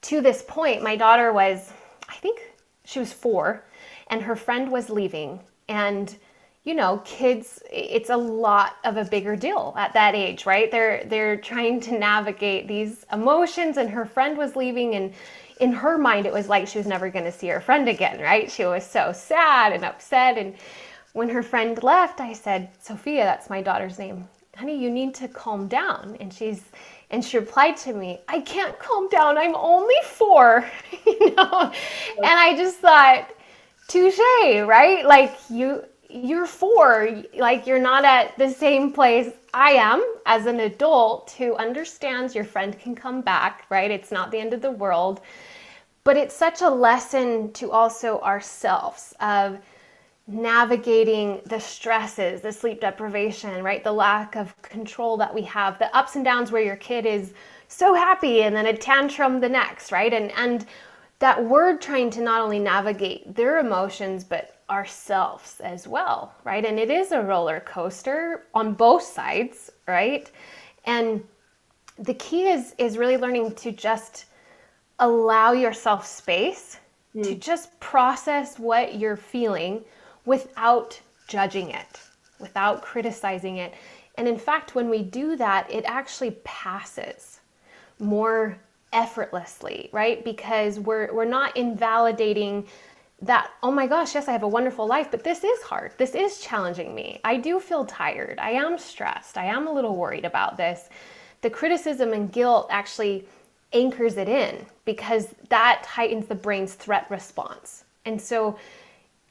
to 0.02 0.20
this 0.20 0.44
point, 0.46 0.82
my 0.82 0.96
daughter 0.96 1.32
was, 1.32 1.72
I 2.08 2.14
think 2.16 2.40
she 2.84 2.98
was 2.98 3.12
four, 3.12 3.64
and 4.08 4.22
her 4.22 4.36
friend 4.36 4.70
was 4.70 4.90
leaving. 4.90 5.40
And 5.68 6.14
you 6.64 6.74
know 6.74 7.00
kids 7.04 7.62
it's 7.72 8.10
a 8.10 8.16
lot 8.16 8.76
of 8.84 8.96
a 8.96 9.04
bigger 9.04 9.34
deal 9.34 9.74
at 9.78 9.92
that 9.94 10.14
age 10.14 10.44
right 10.44 10.70
they're 10.70 11.04
they're 11.06 11.36
trying 11.36 11.80
to 11.80 11.98
navigate 11.98 12.68
these 12.68 13.06
emotions 13.12 13.76
and 13.78 13.88
her 13.88 14.04
friend 14.04 14.36
was 14.36 14.56
leaving 14.56 14.94
and 14.94 15.14
in 15.60 15.72
her 15.72 15.96
mind 15.96 16.26
it 16.26 16.32
was 16.32 16.48
like 16.48 16.66
she 16.66 16.78
was 16.78 16.86
never 16.86 17.08
going 17.08 17.24
to 17.24 17.32
see 17.32 17.48
her 17.48 17.60
friend 17.60 17.88
again 17.88 18.20
right 18.20 18.50
she 18.50 18.64
was 18.64 18.86
so 18.86 19.10
sad 19.12 19.72
and 19.72 19.84
upset 19.84 20.36
and 20.36 20.54
when 21.12 21.28
her 21.28 21.42
friend 21.42 21.82
left 21.82 22.20
i 22.20 22.32
said 22.32 22.70
sophia 22.80 23.24
that's 23.24 23.50
my 23.50 23.62
daughter's 23.62 23.98
name. 23.98 24.28
Honey 24.56 24.76
you 24.76 24.90
need 24.90 25.14
to 25.14 25.28
calm 25.28 25.68
down. 25.68 26.16
And 26.20 26.32
she's 26.32 26.62
and 27.10 27.24
she 27.24 27.38
replied 27.38 27.76
to 27.78 27.92
me 27.92 28.20
i 28.28 28.40
can't 28.40 28.78
calm 28.78 29.08
down. 29.08 29.38
I'm 29.38 29.54
only 29.54 30.00
four. 30.04 30.64
You 31.06 31.34
know? 31.34 31.72
And 32.18 32.36
i 32.46 32.54
just 32.56 32.78
thought 32.78 33.30
touche 33.88 34.18
right? 34.66 35.04
Like 35.04 35.36
you 35.48 35.84
you're 36.08 36.46
four, 36.46 37.22
like 37.36 37.66
you're 37.66 37.78
not 37.78 38.04
at 38.04 38.36
the 38.36 38.50
same 38.50 38.92
place 38.92 39.32
I 39.54 39.72
am 39.72 40.04
as 40.26 40.46
an 40.46 40.60
adult 40.60 41.32
who 41.38 41.54
understands 41.56 42.34
your 42.34 42.44
friend 42.44 42.78
can 42.78 42.94
come 42.94 43.20
back, 43.20 43.64
right? 43.70 43.90
It's 43.90 44.10
not 44.10 44.30
the 44.30 44.38
end 44.38 44.52
of 44.52 44.62
the 44.62 44.70
world. 44.70 45.20
But 46.02 46.16
it's 46.16 46.34
such 46.34 46.62
a 46.62 46.68
lesson 46.68 47.52
to 47.54 47.70
also 47.70 48.20
ourselves 48.20 49.14
of 49.20 49.58
navigating 50.30 51.40
the 51.46 51.58
stresses, 51.58 52.40
the 52.40 52.52
sleep 52.52 52.80
deprivation, 52.80 53.64
right? 53.64 53.82
The 53.82 53.92
lack 53.92 54.36
of 54.36 54.60
control 54.62 55.16
that 55.16 55.34
we 55.34 55.42
have, 55.42 55.78
the 55.78 55.94
ups 55.94 56.14
and 56.14 56.24
downs 56.24 56.52
where 56.52 56.62
your 56.62 56.76
kid 56.76 57.04
is 57.04 57.34
so 57.66 57.94
happy 57.94 58.42
and 58.42 58.54
then 58.54 58.66
a 58.66 58.76
tantrum 58.76 59.40
the 59.40 59.48
next, 59.48 59.90
right? 59.92 60.12
And 60.12 60.30
and 60.32 60.66
that 61.18 61.44
word 61.44 61.80
trying 61.80 62.10
to 62.10 62.20
not 62.20 62.40
only 62.40 62.58
navigate 62.58 63.34
their 63.34 63.58
emotions 63.58 64.24
but 64.24 64.56
ourselves 64.70 65.60
as 65.60 65.88
well, 65.88 66.32
right? 66.44 66.64
And 66.64 66.78
it 66.78 66.90
is 66.90 67.10
a 67.10 67.22
roller 67.22 67.60
coaster 67.60 68.46
on 68.54 68.74
both 68.74 69.02
sides, 69.02 69.70
right? 69.88 70.30
And 70.84 71.24
the 71.98 72.14
key 72.14 72.48
is 72.48 72.74
is 72.78 72.96
really 72.96 73.16
learning 73.16 73.54
to 73.56 73.72
just 73.72 74.26
allow 75.00 75.52
yourself 75.52 76.06
space 76.06 76.78
mm. 77.16 77.24
to 77.24 77.34
just 77.34 77.78
process 77.80 78.60
what 78.60 78.96
you're 78.96 79.16
feeling 79.16 79.82
without 80.24 81.00
judging 81.28 81.70
it, 81.70 82.00
without 82.38 82.82
criticizing 82.82 83.58
it. 83.58 83.74
And 84.16 84.26
in 84.28 84.38
fact, 84.38 84.74
when 84.74 84.90
we 84.90 85.02
do 85.02 85.36
that, 85.36 85.70
it 85.70 85.84
actually 85.86 86.32
passes 86.44 87.40
more 87.98 88.58
effortlessly, 88.92 89.88
right? 89.92 90.24
Because 90.24 90.80
we're 90.80 91.12
we're 91.14 91.24
not 91.24 91.56
invalidating 91.56 92.66
that 93.22 93.50
oh 93.62 93.70
my 93.70 93.86
gosh 93.86 94.14
yes 94.14 94.28
i 94.28 94.32
have 94.32 94.44
a 94.44 94.48
wonderful 94.48 94.86
life 94.86 95.10
but 95.10 95.22
this 95.22 95.44
is 95.44 95.62
hard. 95.62 95.92
This 95.98 96.14
is 96.14 96.40
challenging 96.40 96.94
me. 96.94 97.20
I 97.22 97.36
do 97.36 97.60
feel 97.60 97.84
tired. 97.84 98.38
I 98.40 98.52
am 98.52 98.78
stressed. 98.78 99.36
I 99.36 99.44
am 99.44 99.66
a 99.66 99.72
little 99.72 99.94
worried 99.96 100.24
about 100.24 100.56
this. 100.56 100.88
The 101.42 101.50
criticism 101.50 102.12
and 102.12 102.32
guilt 102.32 102.68
actually 102.70 103.26
anchors 103.72 104.16
it 104.16 104.28
in 104.28 104.66
because 104.84 105.28
that 105.48 105.84
heightens 105.86 106.26
the 106.26 106.34
brain's 106.34 106.74
threat 106.74 107.06
response. 107.10 107.84
And 108.04 108.20
so 108.20 108.58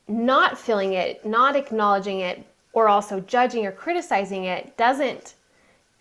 not 0.09 0.57
feeling 0.57 0.93
it 0.93 1.23
not 1.25 1.55
acknowledging 1.55 2.19
it 2.19 2.43
or 2.73 2.87
also 2.87 3.19
judging 3.21 3.65
or 3.65 3.71
criticizing 3.71 4.45
it 4.45 4.75
doesn't 4.77 5.35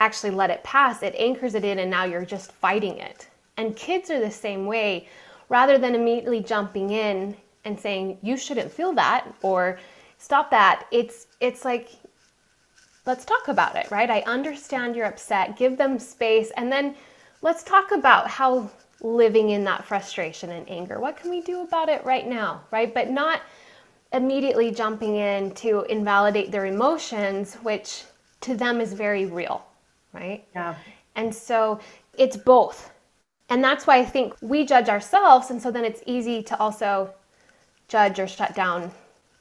actually 0.01 0.31
let 0.31 0.51
it 0.51 0.63
pass, 0.63 1.03
it 1.03 1.15
anchors 1.17 1.55
it 1.55 1.65
in 1.65 1.81
and 1.81 1.91
now 1.91 2.05
you're 2.05 2.25
just 2.25 2.53
fighting 2.53 2.99
it. 2.99 3.29
And 3.57 3.75
kids 3.77 4.11
are 4.11 4.21
the 4.21 4.31
same 4.31 4.67
way. 4.67 5.09
Rather 5.49 5.79
than 5.79 5.95
immediately 5.95 6.41
jumping 6.41 6.91
in 6.91 7.37
and 7.65 7.79
saying, 7.79 8.19
you 8.23 8.37
shouldn't 8.37 8.71
feel 8.71 8.93
that 8.93 9.27
or 9.43 9.79
stop 10.19 10.51
that, 10.51 10.87
it's 10.91 11.27
it's 11.41 11.65
like 11.65 11.91
let's 13.07 13.25
talk 13.25 13.49
about 13.49 13.75
it, 13.77 13.91
right? 13.91 14.11
I 14.11 14.21
understand 14.21 14.95
you're 14.95 15.07
upset. 15.07 15.57
Give 15.57 15.77
them 15.77 15.99
space 15.99 16.51
and 16.57 16.71
then 16.71 16.95
let's 17.43 17.63
talk 17.63 17.93
about 17.93 18.29
how 18.29 18.71
living 19.01 19.51
in 19.51 19.65
that 19.65 19.85
frustration 19.85 20.51
and 20.51 20.69
anger. 20.69 21.01
What 21.01 21.17
can 21.17 21.31
we 21.31 21.41
do 21.41 21.63
about 21.63 21.89
it 21.89 22.05
right 22.05 22.27
now, 22.27 22.63
right? 22.71 22.93
But 22.93 23.11
not 23.11 23.41
immediately 24.13 24.71
jumping 24.71 25.17
in 25.17 25.51
to 25.53 25.83
invalidate 25.83 26.51
their 26.51 26.67
emotions, 26.67 27.55
which 27.57 28.05
to 28.41 28.57
them 28.57 28.81
is 28.81 28.93
very 28.93 29.27
real, 29.27 29.65
right? 30.13 30.45
Yeah. 30.55 30.75
And 31.17 31.35
so 31.35 31.81
it's 32.17 32.37
both. 32.37 32.91
And 33.51 33.63
that's 33.63 33.87
why 33.87 33.99
I 33.99 34.05
think 34.05 34.35
we 34.41 34.65
judge 34.65 34.89
ourselves. 34.89 35.51
And 35.51 35.61
so 35.61 35.71
then 35.71 35.85
it's 35.85 36.03
easy 36.07 36.43
to 36.45 36.59
also 36.59 37.13
judge 37.89 38.19
or 38.19 38.27
shut 38.27 38.55
down 38.55 38.91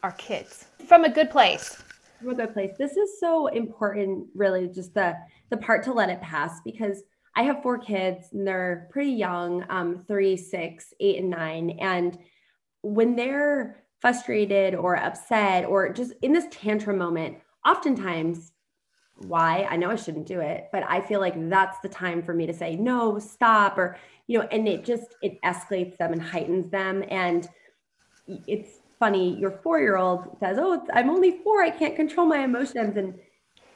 our 0.03 0.13
kids 0.13 0.65
from 0.87 1.03
a 1.03 1.09
good 1.09 1.29
place. 1.29 1.81
From 2.19 2.29
a 2.29 2.35
good 2.35 2.53
place. 2.53 2.71
This 2.77 2.97
is 2.97 3.19
so 3.19 3.47
important, 3.47 4.27
really, 4.33 4.67
just 4.67 4.93
the 4.93 5.15
the 5.49 5.57
part 5.57 5.83
to 5.83 5.93
let 5.93 6.09
it 6.09 6.21
pass 6.21 6.59
because 6.65 7.03
I 7.35 7.43
have 7.43 7.61
four 7.61 7.77
kids 7.77 8.29
and 8.33 8.45
they're 8.45 8.87
pretty 8.91 9.11
young, 9.11 9.63
um, 9.69 10.03
three, 10.07 10.35
six, 10.35 10.93
eight, 10.99 11.19
and 11.19 11.29
nine. 11.29 11.77
And 11.79 12.17
when 12.81 13.15
they're 13.15 13.83
frustrated 13.99 14.75
or 14.75 14.95
upset 14.95 15.65
or 15.65 15.91
just 15.91 16.13
in 16.21 16.33
this 16.33 16.45
tantrum 16.51 16.97
moment, 16.97 17.37
oftentimes 17.65 18.51
why? 19.21 19.67
I 19.69 19.77
know 19.77 19.89
i 19.89 19.95
shouldn't 19.95 20.27
do 20.27 20.41
it 20.41 20.69
but 20.71 20.83
i 20.87 21.01
feel 21.01 21.19
like 21.19 21.33
that's 21.49 21.79
the 21.79 21.89
time 21.89 22.21
for 22.21 22.35
me 22.35 22.45
to 22.45 22.53
say 22.53 22.75
no 22.75 23.17
stop 23.17 23.77
or 23.77 23.97
you 24.27 24.37
know 24.37 24.47
and 24.51 24.67
it 24.67 24.85
just 24.85 25.15
it 25.23 25.41
escalates 25.41 25.97
them 25.97 26.13
and 26.13 26.21
heightens 26.21 26.69
them. 26.69 27.03
And 27.09 27.49
it's 28.27 28.79
funny 28.99 29.37
your 29.39 29.51
four 29.63 29.79
year 29.79 29.97
old 29.97 30.37
says 30.39 30.57
oh 30.59 30.85
i'm 30.93 31.09
only 31.09 31.39
four 31.43 31.63
i 31.63 31.69
can't 31.69 31.95
control 31.95 32.27
my 32.27 32.39
emotions. 32.43 32.95
And 32.97 33.17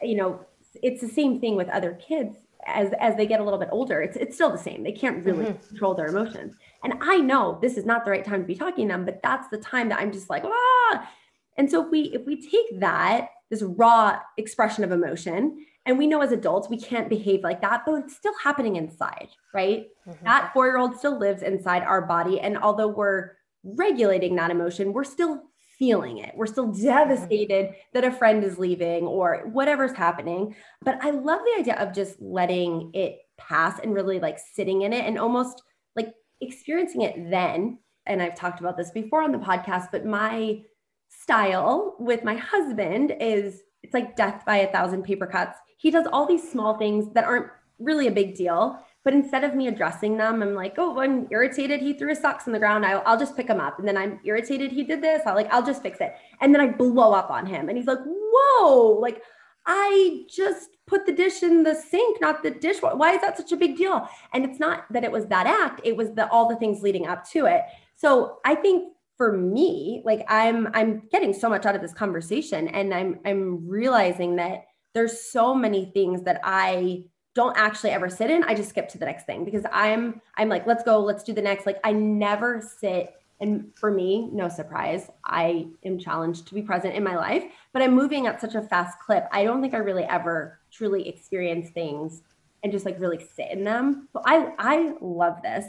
you 0.01 0.15
know 0.15 0.45
it's 0.83 1.01
the 1.01 1.09
same 1.09 1.39
thing 1.39 1.55
with 1.55 1.69
other 1.69 1.93
kids 1.93 2.37
as 2.65 2.93
as 2.99 3.15
they 3.15 3.25
get 3.25 3.39
a 3.39 3.43
little 3.43 3.59
bit 3.59 3.69
older 3.71 4.01
it's 4.01 4.15
it's 4.17 4.35
still 4.35 4.51
the 4.51 4.57
same 4.57 4.83
they 4.83 4.91
can't 4.91 5.25
really 5.25 5.45
mm-hmm. 5.45 5.67
control 5.67 5.93
their 5.93 6.07
emotions 6.07 6.55
and 6.83 6.93
i 7.01 7.17
know 7.17 7.57
this 7.61 7.77
is 7.77 7.85
not 7.85 8.05
the 8.05 8.11
right 8.11 8.25
time 8.25 8.41
to 8.41 8.47
be 8.47 8.55
talking 8.55 8.87
to 8.87 8.93
them 8.93 9.05
but 9.05 9.21
that's 9.23 9.47
the 9.49 9.57
time 9.57 9.89
that 9.89 9.99
i'm 9.99 10.11
just 10.11 10.29
like 10.29 10.43
ah 10.45 11.09
and 11.57 11.69
so 11.69 11.83
if 11.83 11.91
we 11.91 12.01
if 12.13 12.25
we 12.25 12.41
take 12.41 12.79
that 12.79 13.29
this 13.49 13.61
raw 13.63 14.19
expression 14.37 14.83
of 14.83 14.91
emotion 14.91 15.65
and 15.85 15.97
we 15.97 16.07
know 16.07 16.21
as 16.21 16.31
adults 16.31 16.69
we 16.69 16.79
can't 16.79 17.09
behave 17.09 17.41
like 17.43 17.61
that 17.61 17.83
but 17.85 17.95
it's 17.95 18.15
still 18.15 18.33
happening 18.43 18.75
inside 18.75 19.29
right 19.53 19.87
mm-hmm. 20.07 20.25
that 20.25 20.51
4 20.53 20.67
year 20.67 20.77
old 20.77 20.97
still 20.97 21.17
lives 21.17 21.41
inside 21.41 21.83
our 21.83 22.01
body 22.01 22.39
and 22.39 22.57
although 22.57 22.87
we're 22.87 23.31
regulating 23.63 24.35
that 24.35 24.51
emotion 24.51 24.93
we're 24.93 25.03
still 25.03 25.43
feeling 25.81 26.19
it. 26.19 26.31
We're 26.35 26.45
still 26.45 26.67
devastated 26.67 27.73
that 27.95 28.03
a 28.03 28.11
friend 28.11 28.43
is 28.43 28.59
leaving 28.59 29.07
or 29.07 29.49
whatever's 29.51 29.93
happening. 29.93 30.55
But 30.83 30.99
I 31.01 31.09
love 31.09 31.39
the 31.43 31.59
idea 31.59 31.73
of 31.77 31.91
just 31.91 32.21
letting 32.21 32.91
it 32.93 33.17
pass 33.39 33.79
and 33.79 33.91
really 33.91 34.19
like 34.19 34.37
sitting 34.53 34.83
in 34.83 34.93
it 34.93 35.07
and 35.07 35.17
almost 35.17 35.63
like 35.95 36.13
experiencing 36.39 37.01
it 37.01 37.31
then. 37.31 37.79
And 38.05 38.21
I've 38.21 38.35
talked 38.35 38.59
about 38.59 38.77
this 38.77 38.91
before 38.91 39.23
on 39.23 39.31
the 39.31 39.39
podcast, 39.39 39.87
but 39.91 40.05
my 40.05 40.61
style 41.09 41.95
with 41.97 42.23
my 42.23 42.35
husband 42.35 43.15
is 43.19 43.63
it's 43.81 43.95
like 43.95 44.15
death 44.15 44.43
by 44.45 44.57
a 44.57 44.71
thousand 44.71 45.01
paper 45.01 45.25
cuts. 45.25 45.57
He 45.77 45.89
does 45.89 46.05
all 46.13 46.27
these 46.27 46.47
small 46.47 46.77
things 46.77 47.11
that 47.15 47.23
aren't 47.23 47.47
really 47.79 48.05
a 48.05 48.11
big 48.11 48.35
deal 48.35 48.79
but 49.03 49.13
instead 49.13 49.43
of 49.43 49.55
me 49.55 49.67
addressing 49.67 50.17
them, 50.17 50.43
I'm 50.43 50.53
like, 50.53 50.75
oh, 50.77 50.99
I'm 50.99 51.27
irritated. 51.31 51.81
He 51.81 51.93
threw 51.93 52.09
his 52.09 52.19
socks 52.19 52.47
on 52.47 52.53
the 52.53 52.59
ground. 52.59 52.85
I'll, 52.85 53.01
I'll 53.05 53.17
just 53.17 53.35
pick 53.35 53.47
them 53.47 53.59
up. 53.59 53.79
And 53.79 53.87
then 53.87 53.97
I'm 53.97 54.19
irritated. 54.23 54.71
He 54.71 54.83
did 54.83 55.01
this. 55.01 55.21
I'll 55.25 55.35
like, 55.35 55.51
I'll 55.51 55.65
just 55.65 55.81
fix 55.81 55.99
it. 56.01 56.13
And 56.39 56.53
then 56.53 56.61
I 56.61 56.67
blow 56.67 57.13
up 57.13 57.31
on 57.31 57.45
him. 57.45 57.67
And 57.67 57.77
he's 57.77 57.87
like, 57.87 57.99
whoa, 58.05 58.99
like 59.01 59.23
I 59.65 60.23
just 60.29 60.69
put 60.85 61.05
the 61.05 61.13
dish 61.13 61.41
in 61.41 61.63
the 61.63 61.73
sink, 61.73 62.21
not 62.21 62.43
the 62.43 62.51
dish. 62.51 62.77
Why 62.81 63.13
is 63.13 63.21
that 63.21 63.37
such 63.37 63.51
a 63.51 63.57
big 63.57 63.75
deal? 63.75 64.07
And 64.33 64.45
it's 64.45 64.59
not 64.59 64.85
that 64.91 65.03
it 65.03 65.11
was 65.11 65.25
that 65.27 65.47
act. 65.47 65.81
It 65.83 65.95
was 65.95 66.11
the 66.13 66.29
all 66.29 66.47
the 66.47 66.55
things 66.57 66.81
leading 66.81 67.07
up 67.07 67.27
to 67.31 67.45
it. 67.45 67.63
So 67.95 68.37
I 68.45 68.55
think 68.55 68.93
for 69.17 69.35
me, 69.35 70.01
like 70.05 70.25
I'm 70.27 70.67
I'm 70.73 71.03
getting 71.11 71.33
so 71.33 71.49
much 71.49 71.65
out 71.65 71.75
of 71.75 71.81
this 71.81 71.93
conversation 71.93 72.67
and 72.67 72.93
I'm 72.93 73.19
I'm 73.25 73.67
realizing 73.67 74.37
that 74.37 74.65
there's 74.93 75.31
so 75.31 75.55
many 75.55 75.85
things 75.85 76.23
that 76.23 76.41
I 76.43 77.05
don't 77.33 77.57
actually 77.57 77.91
ever 77.91 78.09
sit 78.09 78.29
in. 78.29 78.43
I 78.43 78.53
just 78.53 78.69
skip 78.69 78.89
to 78.89 78.97
the 78.97 79.05
next 79.05 79.25
thing 79.25 79.45
because 79.45 79.65
I'm 79.71 80.21
I'm 80.35 80.49
like, 80.49 80.67
let's 80.67 80.83
go, 80.83 80.99
let's 80.99 81.23
do 81.23 81.33
the 81.33 81.41
next. 81.41 81.65
Like 81.65 81.79
I 81.83 81.91
never 81.91 82.61
sit 82.61 83.13
and 83.39 83.71
for 83.75 83.89
me, 83.89 84.29
no 84.31 84.49
surprise, 84.49 85.09
I 85.25 85.67
am 85.83 85.97
challenged 85.97 86.47
to 86.47 86.53
be 86.53 86.61
present 86.61 86.93
in 86.93 87.03
my 87.03 87.15
life, 87.15 87.43
but 87.73 87.81
I'm 87.81 87.95
moving 87.95 88.27
at 88.27 88.39
such 88.39 88.53
a 88.53 88.61
fast 88.61 88.99
clip. 88.99 89.27
I 89.31 89.43
don't 89.43 89.61
think 89.63 89.73
I 89.73 89.77
really 89.77 90.03
ever 90.03 90.59
truly 90.71 91.09
experience 91.09 91.71
things 91.71 92.21
and 92.63 92.71
just 92.71 92.85
like 92.85 92.99
really 92.99 93.19
sit 93.35 93.49
in 93.49 93.63
them. 93.63 94.07
So 94.13 94.21
I 94.25 94.53
I 94.59 94.93
love 95.01 95.41
this. 95.41 95.65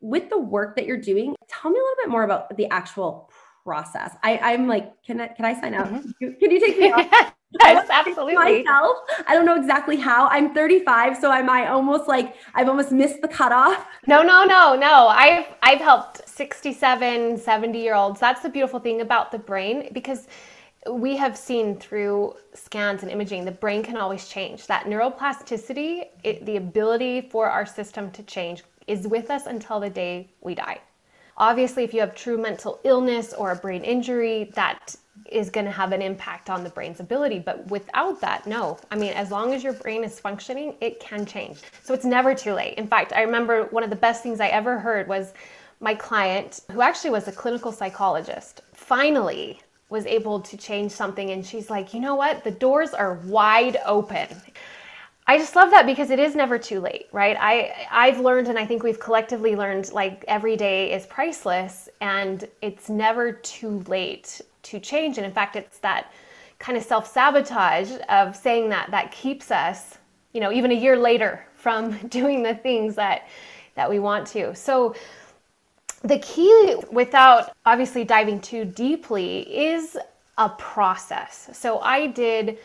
With 0.00 0.28
the 0.28 0.38
work 0.38 0.76
that 0.76 0.86
you're 0.86 1.00
doing, 1.00 1.34
tell 1.48 1.70
me 1.70 1.78
a 1.78 1.82
little 1.82 1.96
bit 2.04 2.10
more 2.10 2.22
about 2.22 2.56
the 2.56 2.66
actual 2.66 3.30
process. 3.64 4.14
I, 4.22 4.38
I'm 4.38 4.68
like, 4.68 5.02
can 5.02 5.20
I 5.20 5.26
can 5.28 5.44
I 5.44 5.60
sign 5.60 5.74
up? 5.74 5.88
Mm-hmm. 5.88 6.34
Can 6.38 6.50
you 6.50 6.60
take 6.60 6.78
me 6.78 6.92
off? 6.92 7.32
yes, 7.60 7.88
absolutely. 7.90 8.34
Myself, 8.34 8.98
I 9.26 9.34
don't 9.34 9.46
know 9.46 9.54
exactly 9.54 9.96
how. 9.96 10.26
I'm 10.28 10.52
35, 10.52 11.16
so 11.16 11.30
I'm 11.30 11.48
I 11.48 11.68
almost 11.68 12.08
like 12.08 12.36
I've 12.54 12.68
almost 12.68 12.90
missed 12.90 13.22
the 13.22 13.28
cutoff? 13.28 13.86
No, 14.06 14.22
no, 14.22 14.44
no, 14.44 14.74
no. 14.74 15.08
I've 15.08 15.46
I've 15.62 15.80
helped 15.80 16.28
67, 16.28 17.38
70 17.38 17.78
year 17.78 17.94
olds. 17.94 18.18
That's 18.18 18.42
the 18.42 18.48
beautiful 18.48 18.80
thing 18.80 19.00
about 19.00 19.30
the 19.30 19.38
brain 19.38 19.90
because 19.92 20.26
we 20.90 21.16
have 21.16 21.36
seen 21.36 21.76
through 21.76 22.34
scans 22.54 23.02
and 23.02 23.10
imaging 23.10 23.44
the 23.44 23.52
brain 23.52 23.82
can 23.82 23.96
always 23.96 24.28
change. 24.28 24.66
That 24.66 24.84
neuroplasticity, 24.84 26.06
it, 26.24 26.44
the 26.46 26.56
ability 26.56 27.28
for 27.30 27.48
our 27.48 27.66
system 27.66 28.10
to 28.12 28.22
change, 28.22 28.64
is 28.86 29.06
with 29.06 29.30
us 29.30 29.46
until 29.46 29.80
the 29.80 29.90
day 29.90 30.30
we 30.40 30.54
die. 30.54 30.80
Obviously, 31.38 31.84
if 31.84 31.92
you 31.92 32.00
have 32.00 32.14
true 32.14 32.38
mental 32.38 32.80
illness 32.84 33.32
or 33.34 33.50
a 33.50 33.56
brain 33.56 33.82
injury, 33.82 34.50
that 34.54 34.96
is 35.30 35.50
going 35.50 35.66
to 35.66 35.72
have 35.72 35.92
an 35.92 36.02
impact 36.02 36.50
on 36.50 36.62
the 36.62 36.70
brain's 36.70 37.00
ability. 37.00 37.38
But 37.38 37.66
without 37.70 38.20
that, 38.20 38.46
no. 38.46 38.78
I 38.90 38.96
mean, 38.96 39.12
as 39.12 39.30
long 39.30 39.52
as 39.54 39.64
your 39.64 39.72
brain 39.72 40.04
is 40.04 40.20
functioning, 40.20 40.74
it 40.80 41.00
can 41.00 41.26
change. 41.26 41.58
So 41.82 41.94
it's 41.94 42.04
never 42.04 42.34
too 42.34 42.52
late. 42.52 42.74
In 42.78 42.86
fact, 42.86 43.12
I 43.12 43.22
remember 43.22 43.64
one 43.64 43.82
of 43.82 43.90
the 43.90 43.96
best 43.96 44.22
things 44.22 44.40
I 44.40 44.48
ever 44.48 44.78
heard 44.78 45.08
was 45.08 45.32
my 45.80 45.94
client, 45.94 46.60
who 46.72 46.80
actually 46.80 47.10
was 47.10 47.28
a 47.28 47.32
clinical 47.32 47.72
psychologist, 47.72 48.62
finally 48.72 49.60
was 49.88 50.06
able 50.06 50.40
to 50.40 50.56
change 50.56 50.90
something. 50.90 51.30
And 51.30 51.44
she's 51.44 51.70
like, 51.70 51.94
you 51.94 52.00
know 52.00 52.14
what? 52.14 52.44
The 52.44 52.50
doors 52.50 52.92
are 52.92 53.14
wide 53.24 53.78
open. 53.84 54.28
I 55.28 55.38
just 55.38 55.56
love 55.56 55.70
that 55.70 55.86
because 55.86 56.10
it 56.10 56.20
is 56.20 56.36
never 56.36 56.56
too 56.56 56.80
late, 56.80 57.06
right? 57.10 57.36
I 57.38 57.88
I've 57.90 58.20
learned 58.20 58.46
and 58.46 58.56
I 58.56 58.64
think 58.64 58.84
we've 58.84 59.00
collectively 59.00 59.56
learned 59.56 59.92
like 59.92 60.24
every 60.28 60.56
day 60.56 60.92
is 60.92 61.04
priceless 61.06 61.88
and 62.00 62.48
it's 62.62 62.88
never 62.88 63.32
too 63.32 63.82
late 63.88 64.40
to 64.70 64.80
change. 64.80 65.18
And 65.18 65.26
in 65.26 65.32
fact, 65.32 65.56
it's 65.56 65.78
that 65.78 66.12
kind 66.58 66.76
of 66.78 66.84
self 66.84 67.10
sabotage 67.10 67.90
of 68.08 68.36
saying 68.36 68.68
that 68.70 68.90
that 68.90 69.12
keeps 69.12 69.50
us, 69.50 69.98
you 70.32 70.40
know, 70.40 70.52
even 70.52 70.70
a 70.70 70.74
year 70.74 70.96
later 70.96 71.44
from 71.54 71.96
doing 72.08 72.42
the 72.42 72.54
things 72.54 72.94
that 72.96 73.28
that 73.74 73.90
we 73.90 73.98
want 73.98 74.26
to. 74.28 74.54
So 74.54 74.94
the 76.02 76.18
key 76.20 76.76
without 76.90 77.52
obviously 77.66 78.04
diving 78.04 78.40
too 78.40 78.64
deeply 78.64 79.40
is 79.40 79.98
a 80.38 80.48
process. 80.50 81.50
So 81.52 81.80
I 81.80 82.06
did 82.06 82.58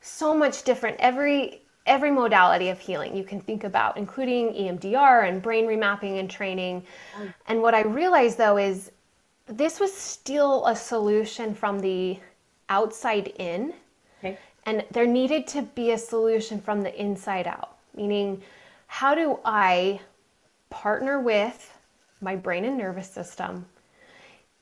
so 0.00 0.34
much 0.34 0.62
different 0.62 0.96
every 1.00 1.62
every 1.86 2.10
modality 2.10 2.68
of 2.68 2.80
healing 2.80 3.16
you 3.16 3.22
can 3.22 3.40
think 3.40 3.62
about, 3.62 3.96
including 3.96 4.52
EMDR 4.52 5.28
and 5.28 5.40
brain 5.40 5.66
remapping 5.66 6.18
and 6.18 6.28
training. 6.28 6.82
Mm. 7.16 7.34
And 7.46 7.62
what 7.62 7.74
I 7.74 7.82
realized 7.82 8.38
though 8.38 8.56
is 8.56 8.90
this 9.46 9.80
was 9.80 9.92
still 9.92 10.66
a 10.66 10.76
solution 10.76 11.54
from 11.54 11.78
the 11.80 12.18
outside 12.68 13.28
in. 13.38 13.72
Okay. 14.18 14.38
And 14.64 14.84
there 14.90 15.06
needed 15.06 15.46
to 15.48 15.62
be 15.62 15.92
a 15.92 15.98
solution 15.98 16.60
from 16.60 16.82
the 16.82 17.00
inside 17.00 17.46
out, 17.46 17.76
meaning, 17.94 18.42
how 18.88 19.14
do 19.14 19.38
I 19.44 20.00
partner 20.70 21.20
with 21.20 21.72
my 22.20 22.34
brain 22.34 22.64
and 22.64 22.76
nervous 22.76 23.08
system 23.08 23.66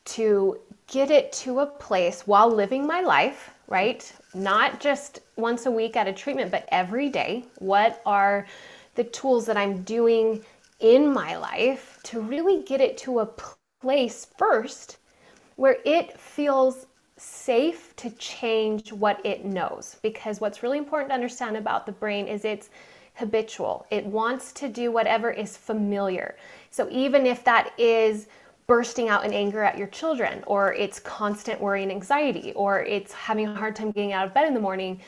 to 0.04 0.58
get 0.86 1.10
it 1.10 1.32
to 1.32 1.60
a 1.60 1.66
place 1.66 2.26
while 2.26 2.50
living 2.50 2.86
my 2.86 3.00
life, 3.00 3.50
right? 3.68 4.12
Not 4.34 4.80
just 4.80 5.20
once 5.36 5.64
a 5.64 5.70
week 5.70 5.96
at 5.96 6.06
a 6.06 6.12
treatment, 6.12 6.50
but 6.50 6.68
every 6.70 7.08
day. 7.08 7.46
What 7.58 8.02
are 8.04 8.46
the 8.94 9.04
tools 9.04 9.46
that 9.46 9.56
I'm 9.56 9.82
doing 9.82 10.44
in 10.80 11.10
my 11.10 11.36
life 11.36 11.98
to 12.04 12.20
really 12.20 12.62
get 12.62 12.80
it 12.82 12.98
to 12.98 13.20
a 13.20 13.26
place 13.84 14.26
first 14.38 14.96
where 15.56 15.76
it 15.84 16.18
feels 16.18 16.86
safe 17.18 17.94
to 17.96 18.08
change 18.12 18.90
what 18.92 19.24
it 19.26 19.44
knows 19.44 19.98
because 20.02 20.40
what's 20.40 20.62
really 20.62 20.78
important 20.78 21.10
to 21.10 21.14
understand 21.14 21.54
about 21.54 21.84
the 21.84 21.92
brain 21.92 22.26
is 22.26 22.46
it's 22.46 22.70
habitual. 23.12 23.86
It 23.90 24.06
wants 24.06 24.52
to 24.54 24.68
do 24.68 24.90
whatever 24.90 25.30
is 25.30 25.54
familiar. 25.58 26.36
So 26.70 26.88
even 26.90 27.26
if 27.26 27.44
that 27.44 27.78
is 27.78 28.26
bursting 28.66 29.10
out 29.10 29.26
in 29.26 29.34
anger 29.34 29.62
at 29.62 29.76
your 29.76 29.88
children, 29.88 30.42
or 30.46 30.72
it's 30.72 30.98
constant 30.98 31.60
worry 31.60 31.82
and 31.82 31.92
anxiety, 31.92 32.54
or 32.54 32.80
it's 32.80 33.12
having 33.12 33.46
a 33.46 33.54
hard 33.54 33.76
time 33.76 33.90
getting 33.90 34.14
out 34.14 34.26
of 34.26 34.32
bed 34.32 34.48
in 34.48 34.54
the 34.54 34.60
morning, 34.60 34.98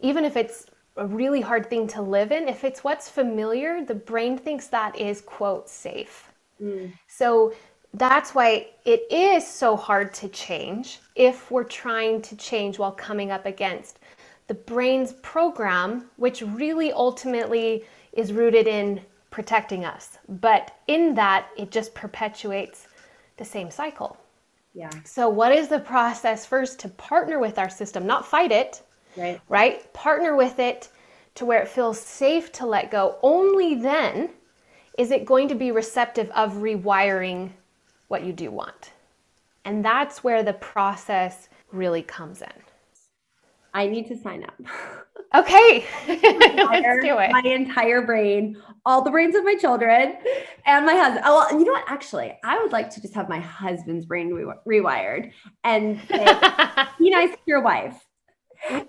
even 0.00 0.24
if 0.24 0.36
it's 0.36 0.66
a 0.96 1.06
really 1.06 1.40
hard 1.40 1.68
thing 1.68 1.88
to 1.88 2.00
live 2.00 2.30
in, 2.30 2.48
if 2.48 2.62
it's 2.62 2.84
what's 2.84 3.08
familiar, 3.08 3.84
the 3.84 3.94
brain 3.94 4.38
thinks 4.38 4.68
that 4.68 4.96
is, 4.96 5.20
quote, 5.20 5.68
safe. 5.68 6.30
Mm. 6.62 6.92
So 7.08 7.52
that's 7.94 8.34
why 8.34 8.68
it 8.84 9.02
is 9.10 9.46
so 9.46 9.76
hard 9.76 10.14
to 10.14 10.28
change 10.28 11.00
if 11.16 11.50
we're 11.50 11.64
trying 11.64 12.22
to 12.22 12.36
change 12.36 12.78
while 12.78 12.92
coming 12.92 13.30
up 13.30 13.46
against 13.46 13.98
the 14.46 14.54
brain's 14.54 15.12
program, 15.14 16.10
which 16.16 16.42
really 16.42 16.92
ultimately 16.92 17.84
is 18.12 18.32
rooted 18.32 18.66
in 18.66 19.00
protecting 19.30 19.84
us. 19.84 20.18
But 20.28 20.76
in 20.88 21.14
that, 21.14 21.48
it 21.56 21.70
just 21.70 21.94
perpetuates 21.94 22.88
the 23.36 23.44
same 23.44 23.70
cycle. 23.70 24.16
Yeah. 24.74 24.90
So, 25.04 25.28
what 25.28 25.52
is 25.52 25.68
the 25.68 25.80
process 25.80 26.46
first 26.46 26.78
to 26.80 26.88
partner 26.90 27.38
with 27.38 27.58
our 27.58 27.68
system, 27.68 28.06
not 28.06 28.26
fight 28.26 28.52
it, 28.52 28.82
right? 29.16 29.40
Right? 29.48 29.92
Partner 29.92 30.36
with 30.36 30.58
it 30.60 30.88
to 31.36 31.44
where 31.44 31.60
it 31.62 31.68
feels 31.68 31.98
safe 31.98 32.52
to 32.52 32.66
let 32.66 32.90
go. 32.90 33.16
Only 33.22 33.74
then 33.74 34.30
is 34.98 35.10
it 35.10 35.24
going 35.24 35.48
to 35.48 35.54
be 35.54 35.72
receptive 35.72 36.30
of 36.30 36.54
rewiring 36.54 37.50
what 38.10 38.24
you 38.24 38.32
do 38.32 38.50
want. 38.50 38.90
And 39.64 39.84
that's 39.84 40.24
where 40.24 40.42
the 40.42 40.54
process 40.54 41.48
really 41.70 42.02
comes 42.02 42.42
in. 42.42 42.48
I 43.72 43.86
need 43.86 44.08
to 44.08 44.16
sign 44.16 44.44
up. 44.44 44.54
Okay, 45.32 45.86
let's 46.08 47.04
do 47.04 47.18
it. 47.18 47.30
My 47.30 47.42
entire 47.44 48.02
brain, 48.02 48.60
all 48.84 49.00
the 49.00 49.12
brains 49.12 49.36
of 49.36 49.44
my 49.44 49.54
children, 49.54 50.16
and 50.66 50.84
my 50.84 50.94
husband. 50.94 51.22
Oh, 51.24 51.46
well, 51.48 51.56
you 51.56 51.64
know 51.64 51.70
what? 51.70 51.84
Actually, 51.86 52.36
I 52.42 52.60
would 52.60 52.72
like 52.72 52.90
to 52.90 53.00
just 53.00 53.14
have 53.14 53.28
my 53.28 53.38
husband's 53.38 54.06
brain 54.06 54.34
re- 54.34 54.80
rewired 54.80 55.30
and 55.62 56.00
say, 56.08 56.24
be 56.98 57.10
nice 57.10 57.30
to 57.30 57.38
your 57.46 57.60
wife. 57.60 58.04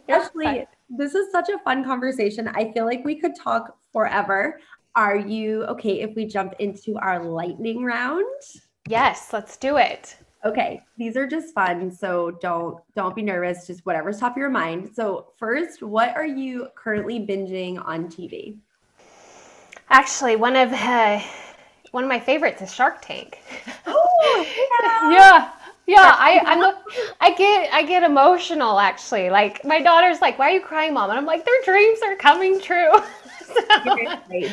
Actually, 0.10 0.66
this 0.90 1.14
is 1.14 1.32
such 1.32 1.50
a 1.50 1.60
fun 1.60 1.86
conversation. 1.86 2.48
I 2.48 2.72
feel 2.72 2.86
like 2.86 3.06
we 3.06 3.20
could 3.20 3.36
talk 3.36 3.78
forever. 3.94 4.60
Are 4.96 5.18
you 5.18 5.66
okay 5.66 6.02
if 6.02 6.16
we 6.16 6.26
jump 6.26 6.56
into 6.58 6.98
our 6.98 7.24
lightning 7.24 7.84
round? 7.84 8.26
Yes, 8.92 9.32
let's 9.32 9.56
do 9.56 9.78
it. 9.78 10.18
Okay, 10.44 10.82
these 10.98 11.16
are 11.16 11.26
just 11.26 11.54
fun, 11.56 11.90
so 11.94 12.32
don't 12.42 12.78
don't 12.94 13.16
be 13.16 13.22
nervous. 13.22 13.66
Just 13.66 13.86
whatever's 13.86 14.20
top 14.20 14.34
of 14.34 14.38
your 14.38 14.50
mind. 14.50 14.90
So 14.94 15.28
first, 15.40 15.82
what 15.82 16.14
are 16.14 16.26
you 16.26 16.68
currently 16.76 17.20
binging 17.26 17.82
on 17.86 18.10
TV? 18.10 18.58
Actually, 19.90 20.36
one 20.36 20.58
of 20.58 20.74
uh, 20.74 21.22
one 21.92 22.04
of 22.04 22.10
my 22.10 22.20
favorites 22.20 22.62
is 22.62 22.74
Shark 22.74 23.02
Tank. 23.02 23.40
Oh, 23.88 24.46
yeah. 24.82 25.12
yeah. 25.12 25.52
Yeah, 25.88 26.16
I 26.18 26.42
I'm 26.46 26.62
a, 26.62 26.82
I 27.22 27.34
get 27.34 27.74
I 27.74 27.84
get 27.84 28.04
emotional 28.04 28.78
actually. 28.78 29.30
Like 29.30 29.64
my 29.64 29.82
daughter's 29.82 30.20
like, 30.20 30.38
"Why 30.38 30.50
are 30.50 30.54
you 30.54 30.62
crying, 30.62 30.94
mom?" 30.94 31.10
And 31.10 31.18
I'm 31.18 31.26
like, 31.26 31.46
"Their 31.46 31.62
dreams 31.64 32.00
are 32.06 32.16
coming 32.18 32.60
true." 32.60 32.92
so. 33.46 33.66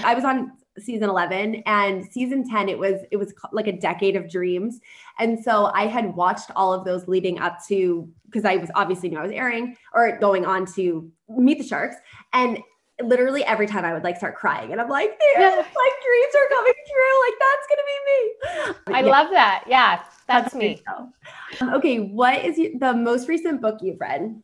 I 0.05 0.14
was 0.14 0.24
on 0.24 0.53
season 0.81 1.09
11 1.09 1.62
and 1.67 2.05
season 2.11 2.49
10 2.49 2.69
it 2.69 2.79
was 2.79 3.01
it 3.11 3.17
was 3.17 3.35
like 3.53 3.67
a 3.67 3.73
decade 3.73 4.17
of 4.17 4.31
dreams 4.31 4.81
and 5.19 5.43
so 5.43 5.67
i 5.75 5.87
had 5.87 6.14
watched 6.14 6.51
all 6.57 6.73
of 6.73 6.85
those 6.85 7.07
leading 7.09 7.38
up 7.38 7.59
to 7.67 8.09
because 8.27 8.45
i 8.45 8.57
was 8.57 8.71
obviously 8.75 9.09
knew 9.09 9.19
i 9.19 9.23
was 9.23 9.33
airing 9.33 9.77
or 9.95 10.19
going 10.19 10.45
on 10.45 10.67
to 10.67 11.11
meet 11.29 11.59
the 11.59 11.64
sharks 11.64 11.97
and 12.33 12.59
literally 13.03 13.45
every 13.45 13.67
time 13.67 13.85
i 13.85 13.93
would 13.93 14.05
like 14.05 14.17
start 14.17 14.35
crying 14.37 14.73
and 14.73 14.81
i'm 14.81 14.88
like 14.88 15.19
yeah. 15.37 15.49
like 15.49 15.64
dreams 15.64 16.35
are 16.35 16.49
coming 16.49 16.73
true 16.87 17.21
like 17.25 17.35
that's 17.41 17.67
gonna 17.69 17.83
be 17.87 18.93
me 18.93 18.97
i 18.97 19.01
yeah. 19.01 19.11
love 19.11 19.31
that 19.31 19.64
yeah 19.67 20.03
that's, 20.27 20.53
that's 20.53 20.55
me 20.55 20.83
um, 20.97 21.75
okay 21.75 22.01
what 22.01 22.45
is 22.45 22.57
the 22.57 22.93
most 22.93 23.29
recent 23.29 23.61
book 23.61 23.79
you've 23.83 24.01
read 24.01 24.41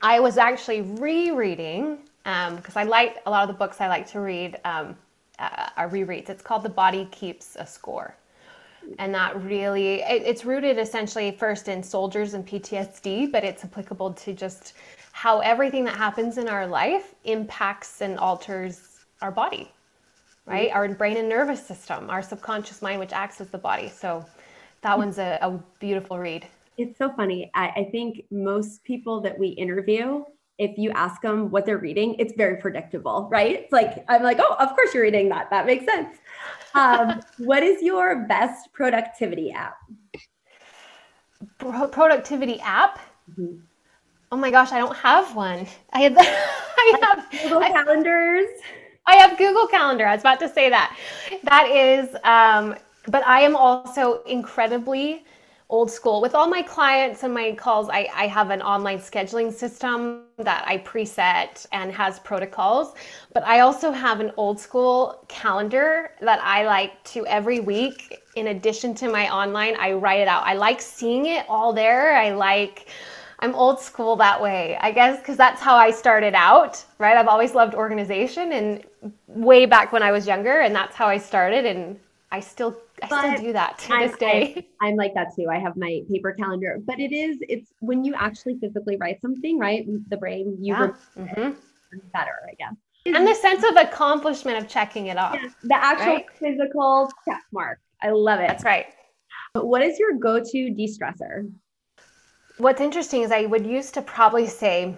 i 0.00 0.20
was 0.20 0.38
actually 0.38 0.82
rereading 0.82 1.98
because 2.24 2.76
um, 2.76 2.82
I 2.82 2.84
like 2.84 3.16
a 3.26 3.30
lot 3.30 3.42
of 3.42 3.48
the 3.48 3.58
books 3.58 3.80
I 3.80 3.88
like 3.88 4.06
to 4.08 4.20
read. 4.20 4.58
Um, 4.64 4.96
uh, 5.40 5.88
rereads. 5.88 6.28
It's 6.28 6.42
called 6.42 6.62
The 6.62 6.68
Body 6.68 7.08
Keeps 7.10 7.56
a 7.56 7.66
Score. 7.66 8.14
And 8.98 9.14
that 9.14 9.40
really, 9.42 10.00
it, 10.02 10.22
it's 10.24 10.44
rooted 10.44 10.78
essentially 10.78 11.30
first 11.32 11.68
in 11.68 11.82
soldiers 11.82 12.34
and 12.34 12.46
PTSD, 12.46 13.30
but 13.30 13.44
it's 13.44 13.64
applicable 13.64 14.12
to 14.14 14.32
just 14.32 14.74
how 15.12 15.40
everything 15.40 15.84
that 15.84 15.96
happens 15.96 16.38
in 16.38 16.48
our 16.48 16.66
life 16.66 17.14
impacts 17.24 18.00
and 18.00 18.18
alters 18.18 19.04
our 19.20 19.30
body, 19.30 19.70
right? 20.46 20.68
Mm-hmm. 20.68 20.76
Our 20.76 20.88
brain 20.94 21.16
and 21.18 21.28
nervous 21.28 21.64
system, 21.64 22.08
our 22.10 22.22
subconscious 22.22 22.80
mind, 22.80 23.00
which 23.00 23.12
acts 23.12 23.40
as 23.40 23.50
the 23.50 23.58
body. 23.58 23.88
So 23.88 24.24
that 24.82 24.96
one's 24.96 25.18
a, 25.18 25.38
a 25.42 25.62
beautiful 25.78 26.18
read. 26.18 26.46
It's 26.78 26.96
so 26.96 27.10
funny. 27.10 27.50
I, 27.54 27.68
I 27.68 27.88
think 27.92 28.24
most 28.30 28.82
people 28.84 29.20
that 29.20 29.38
we 29.38 29.48
interview 29.48 30.24
if 30.60 30.76
you 30.76 30.90
ask 30.90 31.22
them 31.22 31.50
what 31.50 31.64
they're 31.64 31.78
reading, 31.78 32.14
it's 32.18 32.34
very 32.34 32.56
predictable, 32.58 33.28
right? 33.32 33.60
It's 33.60 33.72
like, 33.72 34.04
I'm 34.08 34.22
like, 34.22 34.36
oh, 34.40 34.56
of 34.60 34.68
course 34.76 34.92
you're 34.92 35.02
reading 35.02 35.30
that. 35.30 35.48
That 35.48 35.64
makes 35.64 35.86
sense. 35.86 36.18
Um, 36.74 37.20
what 37.38 37.62
is 37.62 37.82
your 37.82 38.26
best 38.26 38.70
productivity 38.74 39.50
app? 39.52 39.78
Pro- 41.58 41.88
productivity 41.88 42.60
app? 42.60 43.00
Mm-hmm. 43.30 43.56
Oh 44.32 44.36
my 44.36 44.50
gosh, 44.50 44.70
I 44.70 44.78
don't 44.78 44.96
have 44.96 45.34
one. 45.34 45.66
I 45.94 46.00
have, 46.02 46.14
I 46.18 46.98
have 47.00 47.30
Google 47.30 47.60
I, 47.60 47.70
calendars. 47.70 48.48
I 49.06 49.16
have 49.16 49.38
Google 49.38 49.66
Calendar. 49.66 50.06
I 50.06 50.12
was 50.12 50.20
about 50.20 50.40
to 50.40 50.48
say 50.48 50.68
that. 50.68 50.94
That 51.44 51.68
is, 51.68 52.14
um, 52.22 52.76
but 53.08 53.26
I 53.26 53.40
am 53.40 53.56
also 53.56 54.22
incredibly 54.24 55.24
old 55.70 55.90
school. 55.90 56.20
With 56.20 56.34
all 56.34 56.48
my 56.48 56.62
clients 56.62 57.22
and 57.22 57.32
my 57.32 57.52
calls, 57.52 57.88
I, 57.88 58.08
I 58.12 58.26
have 58.26 58.50
an 58.50 58.60
online 58.60 58.98
scheduling 58.98 59.52
system 59.52 60.24
that 60.38 60.64
I 60.66 60.78
preset 60.78 61.64
and 61.72 61.92
has 61.92 62.18
protocols. 62.18 62.94
But 63.32 63.44
I 63.44 63.60
also 63.60 63.92
have 63.92 64.20
an 64.20 64.32
old 64.36 64.58
school 64.60 65.24
calendar 65.28 66.10
that 66.20 66.40
I 66.42 66.66
like 66.66 67.02
to 67.12 67.24
every 67.26 67.60
week. 67.60 68.20
In 68.34 68.48
addition 68.48 68.94
to 68.96 69.08
my 69.08 69.32
online, 69.32 69.76
I 69.78 69.92
write 69.92 70.20
it 70.20 70.28
out. 70.28 70.42
I 70.44 70.54
like 70.54 70.80
seeing 70.82 71.26
it 71.26 71.46
all 71.48 71.72
there. 71.72 72.16
I 72.16 72.32
like. 72.34 72.88
I'm 73.42 73.54
old 73.54 73.80
school 73.80 74.16
that 74.16 74.42
way, 74.42 74.76
I 74.82 74.90
guess, 74.90 75.18
because 75.18 75.38
that's 75.38 75.62
how 75.62 75.74
I 75.74 75.90
started 75.90 76.34
out, 76.34 76.84
right? 76.98 77.16
I've 77.16 77.26
always 77.26 77.54
loved 77.54 77.74
organization 77.74 78.52
and 78.52 78.84
way 79.28 79.64
back 79.64 79.92
when 79.92 80.02
I 80.02 80.12
was 80.12 80.26
younger, 80.26 80.60
and 80.60 80.74
that's 80.74 80.94
how 80.94 81.06
I 81.06 81.16
started. 81.16 81.64
And 81.64 81.98
I 82.32 82.40
still 82.40 82.76
I 83.02 83.08
but 83.08 83.34
still 83.34 83.46
do 83.46 83.52
that 83.52 83.78
to 83.80 83.92
I'm, 83.92 84.08
this 84.08 84.16
day. 84.18 84.68
I, 84.82 84.88
am 84.88 84.96
like 84.96 85.14
that 85.14 85.34
too. 85.34 85.46
I 85.50 85.58
have 85.58 85.76
my 85.76 86.02
paper 86.10 86.32
calendar, 86.32 86.78
but 86.84 87.00
it 87.00 87.12
is 87.12 87.38
it's 87.40 87.72
when 87.80 88.04
you 88.04 88.14
actually 88.14 88.56
physically 88.60 88.96
write 88.96 89.20
something, 89.20 89.58
right? 89.58 89.84
The 90.08 90.16
brain 90.16 90.56
you 90.60 90.74
yeah. 90.74 90.92
mm-hmm. 91.16 91.50
better, 92.12 92.36
I 92.48 92.54
guess. 92.58 92.74
And 93.06 93.26
the 93.26 93.34
sense 93.34 93.64
of 93.64 93.76
accomplishment 93.76 94.58
of 94.58 94.68
checking 94.68 95.06
it 95.06 95.16
off. 95.16 95.34
Yeah, 95.34 95.48
the 95.64 95.74
actual 95.74 96.14
right? 96.14 96.26
physical 96.38 97.10
check 97.26 97.42
mark. 97.52 97.80
I 98.02 98.10
love 98.10 98.40
it. 98.40 98.48
That's 98.48 98.64
right. 98.64 98.86
What 99.54 99.82
is 99.82 99.98
your 99.98 100.14
go-to 100.18 100.70
de-stressor? 100.70 101.50
What's 102.58 102.80
interesting 102.80 103.22
is 103.22 103.32
I 103.32 103.46
would 103.46 103.66
used 103.66 103.94
to 103.94 104.02
probably 104.02 104.46
say 104.46 104.94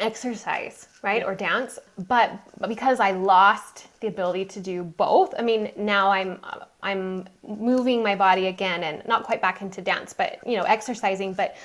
exercise, 0.00 0.88
right, 1.02 1.24
or 1.24 1.34
dance, 1.34 1.78
but 2.08 2.32
because 2.68 3.00
I 3.00 3.12
lost 3.12 3.86
the 4.00 4.08
ability 4.08 4.44
to 4.46 4.60
do 4.60 4.82
both. 4.82 5.34
I 5.38 5.42
mean, 5.42 5.72
now 5.76 6.10
I'm 6.10 6.40
I'm 6.82 7.28
moving 7.46 8.02
my 8.02 8.16
body 8.16 8.46
again 8.46 8.84
and 8.84 9.06
not 9.06 9.24
quite 9.24 9.42
back 9.42 9.62
into 9.62 9.82
dance, 9.82 10.12
but 10.12 10.38
you 10.46 10.56
know, 10.56 10.64
exercising, 10.64 11.34
but 11.34 11.56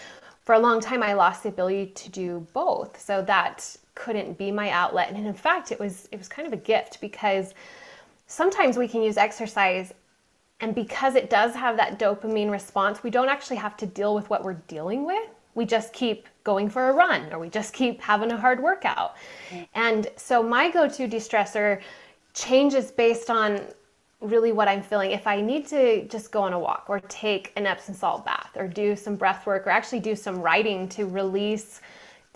for 0.44 0.54
a 0.54 0.60
long 0.60 0.80
time 0.80 1.02
I 1.02 1.14
lost 1.14 1.44
the 1.44 1.50
ability 1.50 1.88
to 1.88 2.10
do 2.10 2.48
both. 2.54 3.00
So 3.00 3.22
that 3.24 3.76
couldn't 3.96 4.38
be 4.38 4.52
my 4.52 4.70
outlet. 4.70 5.10
And 5.10 5.26
in 5.26 5.34
fact, 5.34 5.72
it 5.72 5.80
was 5.80 6.08
it 6.12 6.18
was 6.18 6.28
kind 6.28 6.48
of 6.48 6.54
a 6.54 6.62
gift 6.62 7.00
because 7.02 7.54
sometimes 8.28 8.78
we 8.78 8.88
can 8.88 9.02
use 9.02 9.18
exercise 9.18 9.94
and 10.62 10.74
because 10.74 11.16
it 11.16 11.30
does 11.30 11.54
have 11.54 11.78
that 11.78 12.00
dopamine 12.00 12.50
response, 12.50 13.04
we 13.04 13.10
don't 13.10 13.30
actually 13.30 13.58
have 13.58 13.76
to 13.78 13.86
deal 13.86 14.16
with 14.16 14.30
what 14.30 14.44
we're 14.44 14.62
dealing 14.68 15.06
with 15.06 15.30
we 15.56 15.66
just 15.66 15.94
keep 15.94 16.28
going 16.44 16.70
for 16.70 16.90
a 16.90 16.94
run 16.94 17.32
or 17.34 17.40
we 17.40 17.50
just 17.50 17.74
keep 17.74 18.02
having 18.02 18.32
a 18.32 18.38
hard 18.38 18.62
workout. 18.62 19.16
Mm. 19.50 19.68
And 19.74 20.08
so 20.18 20.44
my 20.44 20.70
go 20.70 20.88
to 20.88 21.08
de 21.08 21.18
stressor 21.18 21.82
changes 22.34 22.92
based 22.92 23.30
on 23.30 23.62
really 24.22 24.52
what 24.52 24.68
I'm 24.68 24.82
feeling. 24.82 25.12
If 25.12 25.28
I 25.28 25.42
need 25.42 25.66
to 25.68 26.08
just 26.08 26.32
go 26.32 26.42
on 26.42 26.54
a 26.54 26.60
walk 26.60 26.86
or 26.88 27.00
take 27.00 27.52
an 27.56 27.66
Epsom 27.66 27.96
salt 27.96 28.26
bath 28.26 28.52
or 28.56 28.68
do 28.68 28.96
some 28.96 29.16
breath 29.16 29.46
work 29.46 29.66
or 29.66 29.70
actually 29.70 30.02
do 30.02 30.16
some 30.16 30.42
writing 30.42 30.88
to 30.90 31.06
release 31.06 31.82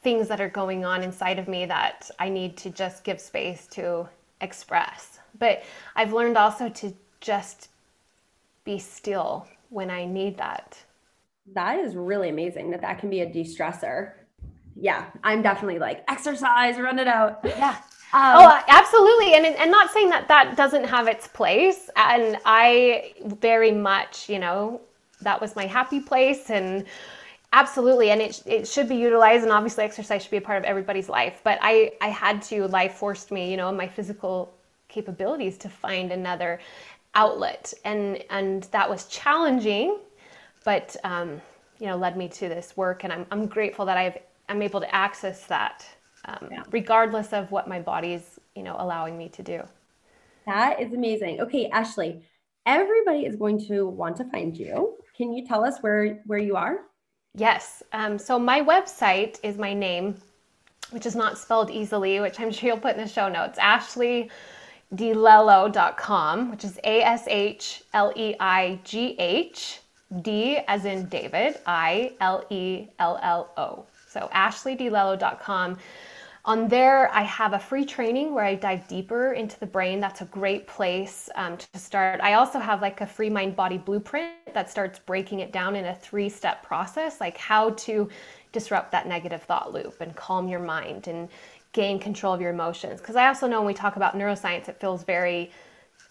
things 0.01 0.28
that 0.30 0.39
are 0.39 0.49
going 0.49 0.86
on 0.86 1.03
inside 1.03 1.39
of 1.39 1.47
me 1.47 1.65
that 1.65 2.09
I 2.20 2.30
need 2.30 2.55
to 2.57 2.70
just 2.70 3.03
give 3.03 3.20
space 3.20 3.67
to 3.72 4.07
express. 4.39 5.20
But 5.38 5.63
I've 5.95 6.13
learned 6.13 6.38
also 6.38 6.70
to 6.70 6.93
just 7.20 7.70
be 8.63 8.80
still 8.80 9.47
when 9.70 9.89
I 9.89 10.05
need 10.05 10.38
that 10.38 10.78
That 11.54 11.80
is 11.80 11.95
really 11.95 12.30
amazing 12.30 12.72
that 12.72 12.82
that 12.82 13.00
can 13.00 13.10
be 13.10 13.22
a 13.22 13.26
de 13.26 13.43
stressor. 13.43 14.14
Yeah, 14.76 15.06
I'm 15.24 15.41
definitely 15.41 15.80
like 15.80 16.04
exercise, 16.08 16.80
run 16.80 17.00
it 17.00 17.08
out. 17.08 17.39
Yeah. 17.43 17.76
Um, 18.12 18.38
oh, 18.38 18.64
absolutely. 18.68 19.34
And, 19.36 19.45
and 19.45 19.70
not 19.70 19.91
saying 19.91 20.10
that 20.10 20.28
that 20.30 20.58
doesn't 20.58 20.86
have 20.86 21.08
its 21.08 21.28
place. 21.28 21.89
And 21.95 22.38
I 22.43 23.14
very 23.24 23.72
much, 23.72 24.28
you 24.30 24.39
know, 24.39 24.82
that 25.22 25.39
was 25.39 25.56
my 25.56 25.68
happy 25.68 26.00
place 26.00 26.50
and 26.50 26.86
absolutely. 27.54 28.10
And 28.10 28.20
it, 28.22 28.41
it 28.47 28.68
should 28.68 28.89
be 28.89 28.95
utilized. 28.95 29.43
And 29.43 29.52
obviously 29.52 29.84
exercise 29.84 30.24
should 30.24 30.32
be 30.32 30.38
a 30.38 30.41
part 30.41 30.58
of 30.58 30.64
everybody's 30.64 31.08
life. 31.08 31.41
But 31.43 31.60
I, 31.62 31.93
I 32.02 32.08
had 32.08 32.41
to, 32.43 32.68
life 32.68 32.95
forced 32.95 33.32
me, 33.32 33.52
you 33.52 33.58
know, 33.58 33.72
my 33.72 33.88
physical 33.88 34.56
capabilities 34.88 35.58
to 35.60 35.70
find 35.70 36.12
another 36.12 36.60
outlet. 37.14 37.74
And, 37.86 38.24
and 38.32 38.64
that 38.72 38.89
was 38.89 39.06
challenging, 39.06 40.00
but, 40.70 40.95
um, 41.03 41.41
you 41.80 41.88
know, 41.88 41.97
led 41.97 42.15
me 42.15 42.28
to 42.39 42.47
this 42.47 42.78
work. 42.78 43.03
And 43.03 43.11
I'm, 43.11 43.26
I'm 43.32 43.45
grateful 43.47 43.86
that 43.86 43.97
I've, 43.97 44.17
I'm 44.49 44.61
able 44.61 44.80
to 44.82 44.95
access 44.95 45.45
that 45.47 45.86
um, 46.26 46.49
yeah. 46.51 46.63
regardless 46.72 47.34
of 47.34 47.51
what 47.51 47.67
my 47.67 47.80
body's 47.80 48.39
you 48.55 48.63
know 48.63 48.76
allowing 48.80 49.17
me 49.17 49.30
to 49.30 49.43
do 49.43 49.61
that 50.45 50.80
is 50.82 50.93
amazing 50.93 51.41
okay 51.41 51.70
Ashleigh 51.72 52.22
everybody 52.65 53.26
is 53.26 53.36
going 53.36 53.59
to 53.67 53.88
want 53.88 54.15
to 54.17 54.26
find 54.26 54.57
you 54.57 54.97
can 55.15 55.34
you 55.34 55.45
tell 55.45 55.63
us 55.65 55.78
where 55.82 56.22
where 56.26 56.39
you 56.39 56.55
are 56.55 56.80
yes 57.36 57.84
um, 57.93 58.17
so 58.17 58.38
my 58.38 58.61
website 58.61 59.39
is 59.43 59.57
my 59.57 59.74
name 59.74 60.15
which 60.91 61.05
is 61.05 61.15
not 61.15 61.38
spelled 61.38 61.70
easily 61.70 62.20
which 62.20 62.39
i'm 62.39 62.51
sure 62.55 62.70
you'll 62.70 62.80
put 62.80 62.95
in 62.95 63.01
the 63.01 63.07
show 63.07 63.30
notes 63.30 63.57
ashleigh 63.59 64.30
dilello.com 64.95 66.49
which 66.51 66.63
is 66.63 66.80
a-s-h-l-e-i-g-h 66.84 67.80
d 70.22 70.60
as 70.68 70.86
in 70.86 71.05
david 71.07 71.57
i-l-e-l-l-o 71.66 72.16
so 74.07 74.30
ashleighdilello.com 74.34 75.78
on 76.49 76.68
there, 76.68 77.14
I 77.14 77.22
have 77.24 77.53
a 77.53 77.60
free 77.60 77.86
training 77.86 78.34
where 78.34 78.45
I 78.45 78.55
dive 78.55 78.88
deeper 78.88 79.34
into 79.34 79.60
the 79.60 79.66
brain. 79.66 79.99
That's 79.99 80.22
a 80.22 80.26
great 80.26 80.66
place 80.68 81.30
um, 81.36 81.57
to 81.57 81.68
start. 81.78 82.22
I 82.22 82.34
also 82.34 82.60
have 82.60 82.82
like 82.82 83.01
a 83.01 83.05
free 83.05 83.30
mind 83.30 83.55
body 83.55 83.78
blueprint 83.78 84.32
that 84.53 84.70
starts 84.70 84.97
breaking 84.97 85.41
it 85.41 85.51
down 85.51 85.76
in 85.76 85.86
a 85.86 85.93
three 85.93 86.30
step 86.30 86.64
process, 86.64 87.20
like 87.20 87.38
how 87.38 87.72
to 87.72 88.10
disrupt 88.51 88.91
that 88.93 89.05
negative 89.05 89.43
thought 89.43 89.74
loop 89.74 89.99
and 90.01 90.16
calm 90.16 90.47
your 90.47 90.62
mind 90.62 91.07
and 91.07 91.30
gain 91.74 91.99
control 91.99 92.34
of 92.34 92.41
your 92.41 92.51
emotions. 92.51 92.99
Because 92.99 93.16
I 93.16 93.28
also 93.28 93.45
know 93.45 93.60
when 93.60 93.68
we 93.68 93.74
talk 93.74 93.97
about 93.97 94.16
neuroscience, 94.16 94.70
it 94.70 94.80
feels 94.80 95.03
very 95.03 95.51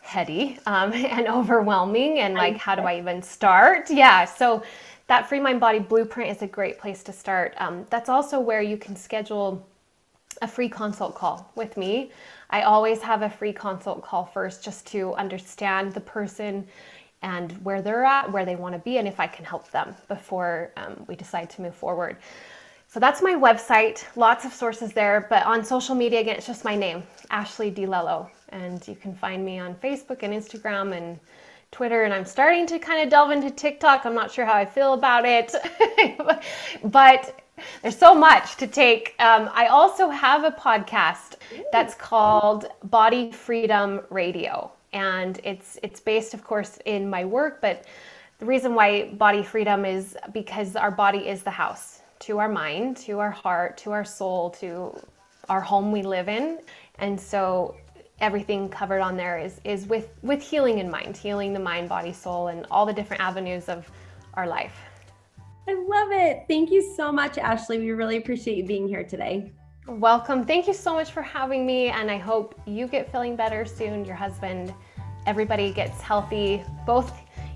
heady 0.01 0.59
um, 0.67 0.93
and 0.95 1.29
overwhelming 1.29 2.21
and 2.21 2.35
like 2.35 2.57
how 2.57 2.75
do 2.75 2.83
i 2.83 2.99
even 2.99 3.23
start 3.23 3.91
yeah 3.91 4.25
so 4.25 4.63
that 5.07 5.29
free 5.29 5.41
mind 5.41 5.61
body 5.61 5.79
blueprint 5.79 6.31
is 6.31 6.43
a 6.43 6.47
great 6.47 6.79
place 6.79 7.03
to 7.03 7.13
start 7.13 7.55
um, 7.59 7.87
that's 7.91 8.09
also 8.09 8.39
where 8.41 8.63
you 8.63 8.77
can 8.77 8.97
schedule 8.97 9.67
a 10.43 10.49
free 10.49 10.69
consult 10.69 11.15
call 11.15 11.51
with 11.55 11.77
me. 11.77 12.11
I 12.51 12.63
always 12.63 13.03
have 13.03 13.23
a 13.23 13.31
free 13.31 13.53
consult 13.53 14.03
call 14.03 14.25
first 14.25 14.65
just 14.65 14.87
to 14.89 15.15
understand 15.15 15.93
the 15.93 16.01
person 16.01 16.67
and 17.23 17.53
where 17.65 17.83
they're 17.83 18.05
at, 18.05 18.31
where 18.31 18.45
they 18.45 18.57
want 18.57 18.75
to 18.75 18.79
be, 18.79 18.99
and 18.99 19.09
if 19.09 19.19
I 19.19 19.27
can 19.27 19.45
help 19.45 19.71
them 19.71 19.95
before 20.07 20.71
um, 20.77 21.05
we 21.09 21.17
decide 21.17 21.51
to 21.51 21.63
move 21.63 21.75
forward. 21.75 22.17
So 22.87 23.01
that's 23.01 23.21
my 23.21 23.35
website, 23.35 24.05
lots 24.17 24.45
of 24.45 24.53
sources 24.53 24.93
there, 24.93 25.27
but 25.29 25.45
on 25.45 25.65
social 25.65 25.95
media, 25.95 26.21
again, 26.21 26.37
it's 26.37 26.47
just 26.47 26.65
my 26.65 26.77
name, 26.77 27.03
Ashleigh 27.31 27.75
Di 27.75 27.87
Lello. 27.87 28.31
And 28.51 28.87
you 28.89 28.95
can 28.95 29.15
find 29.15 29.45
me 29.45 29.59
on 29.59 29.75
Facebook 29.77 30.23
and 30.23 30.33
Instagram 30.33 30.97
and 30.97 31.19
Twitter, 31.71 32.05
and 32.05 32.15
I'm 32.15 32.25
starting 32.25 32.67
to 32.67 32.79
kind 32.79 33.03
of 33.03 33.11
delve 33.11 33.31
into 33.31 33.51
TikTok. 33.51 34.07
I'm 34.07 34.15
not 34.15 34.31
sure 34.31 34.47
how 34.47 34.55
I 34.55 34.65
feel 34.65 34.95
about 34.95 35.25
it, 35.27 35.55
but 36.85 37.41
there's 37.83 37.97
so 37.97 38.15
much 38.15 38.57
to 38.57 38.67
take. 38.67 39.15
Um, 39.19 39.51
I 39.53 39.67
also 39.67 40.09
have 40.09 40.45
a 40.45 40.51
podcast 40.51 41.35
that's 41.73 41.95
called 41.95 42.67
Body 42.85 43.31
Freedom 43.33 44.01
Radio, 44.11 44.73
and 44.93 45.41
it's 45.45 45.79
it's 45.83 46.01
based, 46.01 46.35
of 46.35 46.43
course, 46.43 46.79
in 46.87 47.09
my 47.09 47.25
work. 47.25 47.61
But 47.61 47.85
the 48.39 48.47
reason 48.47 48.75
why 48.75 49.11
body 49.15 49.43
freedom 49.43 49.85
is 49.85 50.17
because 50.33 50.77
our 50.77 50.91
body 50.91 51.29
is 51.29 51.43
the 51.43 51.51
house 51.51 52.01
to 52.21 52.39
our 52.39 52.49
mind, 52.49 52.97
to 52.99 53.19
our 53.19 53.31
heart, 53.31 53.77
to 53.79 53.93
our 53.93 54.05
soul, 54.05 54.51
to 54.51 54.99
our 55.49 55.61
home 55.61 55.93
we 55.93 56.03
live 56.03 56.29
in, 56.29 56.61
and 56.99 57.21
so 57.21 57.77
everything 58.21 58.69
covered 58.69 59.01
on 59.01 59.17
there 59.17 59.39
is 59.39 59.61
is 59.65 59.87
with 59.87 60.09
with 60.23 60.43
healing 60.43 60.79
in 60.79 60.91
mind, 60.91 61.17
healing 61.17 61.53
the 61.53 61.61
mind, 61.61 61.89
body, 61.89 62.13
soul, 62.13 62.49
and 62.49 62.67
all 62.71 62.87
the 62.87 62.93
different 62.93 63.23
avenues 63.23 63.69
of 63.69 63.91
our 64.35 64.47
life. 64.47 64.77
I 65.69 65.75
love 65.75 66.09
it. 66.13 66.45
Thank 66.49 66.71
you 66.71 66.95
so 66.97 67.13
much, 67.13 67.35
Ashleigh. 67.35 67.79
We 67.79 67.91
really 67.91 68.17
appreciate 68.17 68.57
you 68.57 68.65
being 68.65 68.89
here 68.89 69.05
today. 69.05 69.53
Welcome. 69.87 70.45
Thank 70.45 70.67
you 70.67 70.75
so 70.75 70.95
much 70.95 71.13
for 71.13 71.23
having 71.23 71.67
me. 71.67 71.89
And 71.89 72.11
I 72.11 72.17
hope 72.17 72.61
you 72.67 72.87
get 72.87 73.11
feeling 73.11 73.37
better 73.37 73.65
soon, 73.65 74.05
your 74.05 74.17
husband, 74.17 74.75
everybody 75.27 75.73
gets 75.73 76.01
healthy, 76.01 76.63
both 76.87 77.13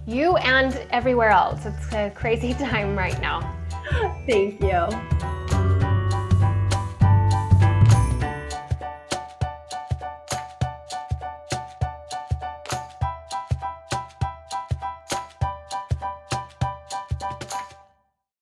you 0.07 0.37
and 0.39 0.75
everywhere 0.91 1.31
else. 1.31 1.65
It's 1.65 1.93
a 1.93 2.11
crazy 2.11 2.55
time 2.69 2.97
right 2.97 3.19
now. 3.21 3.57
Thank 4.27 4.63
you. 4.63 5.62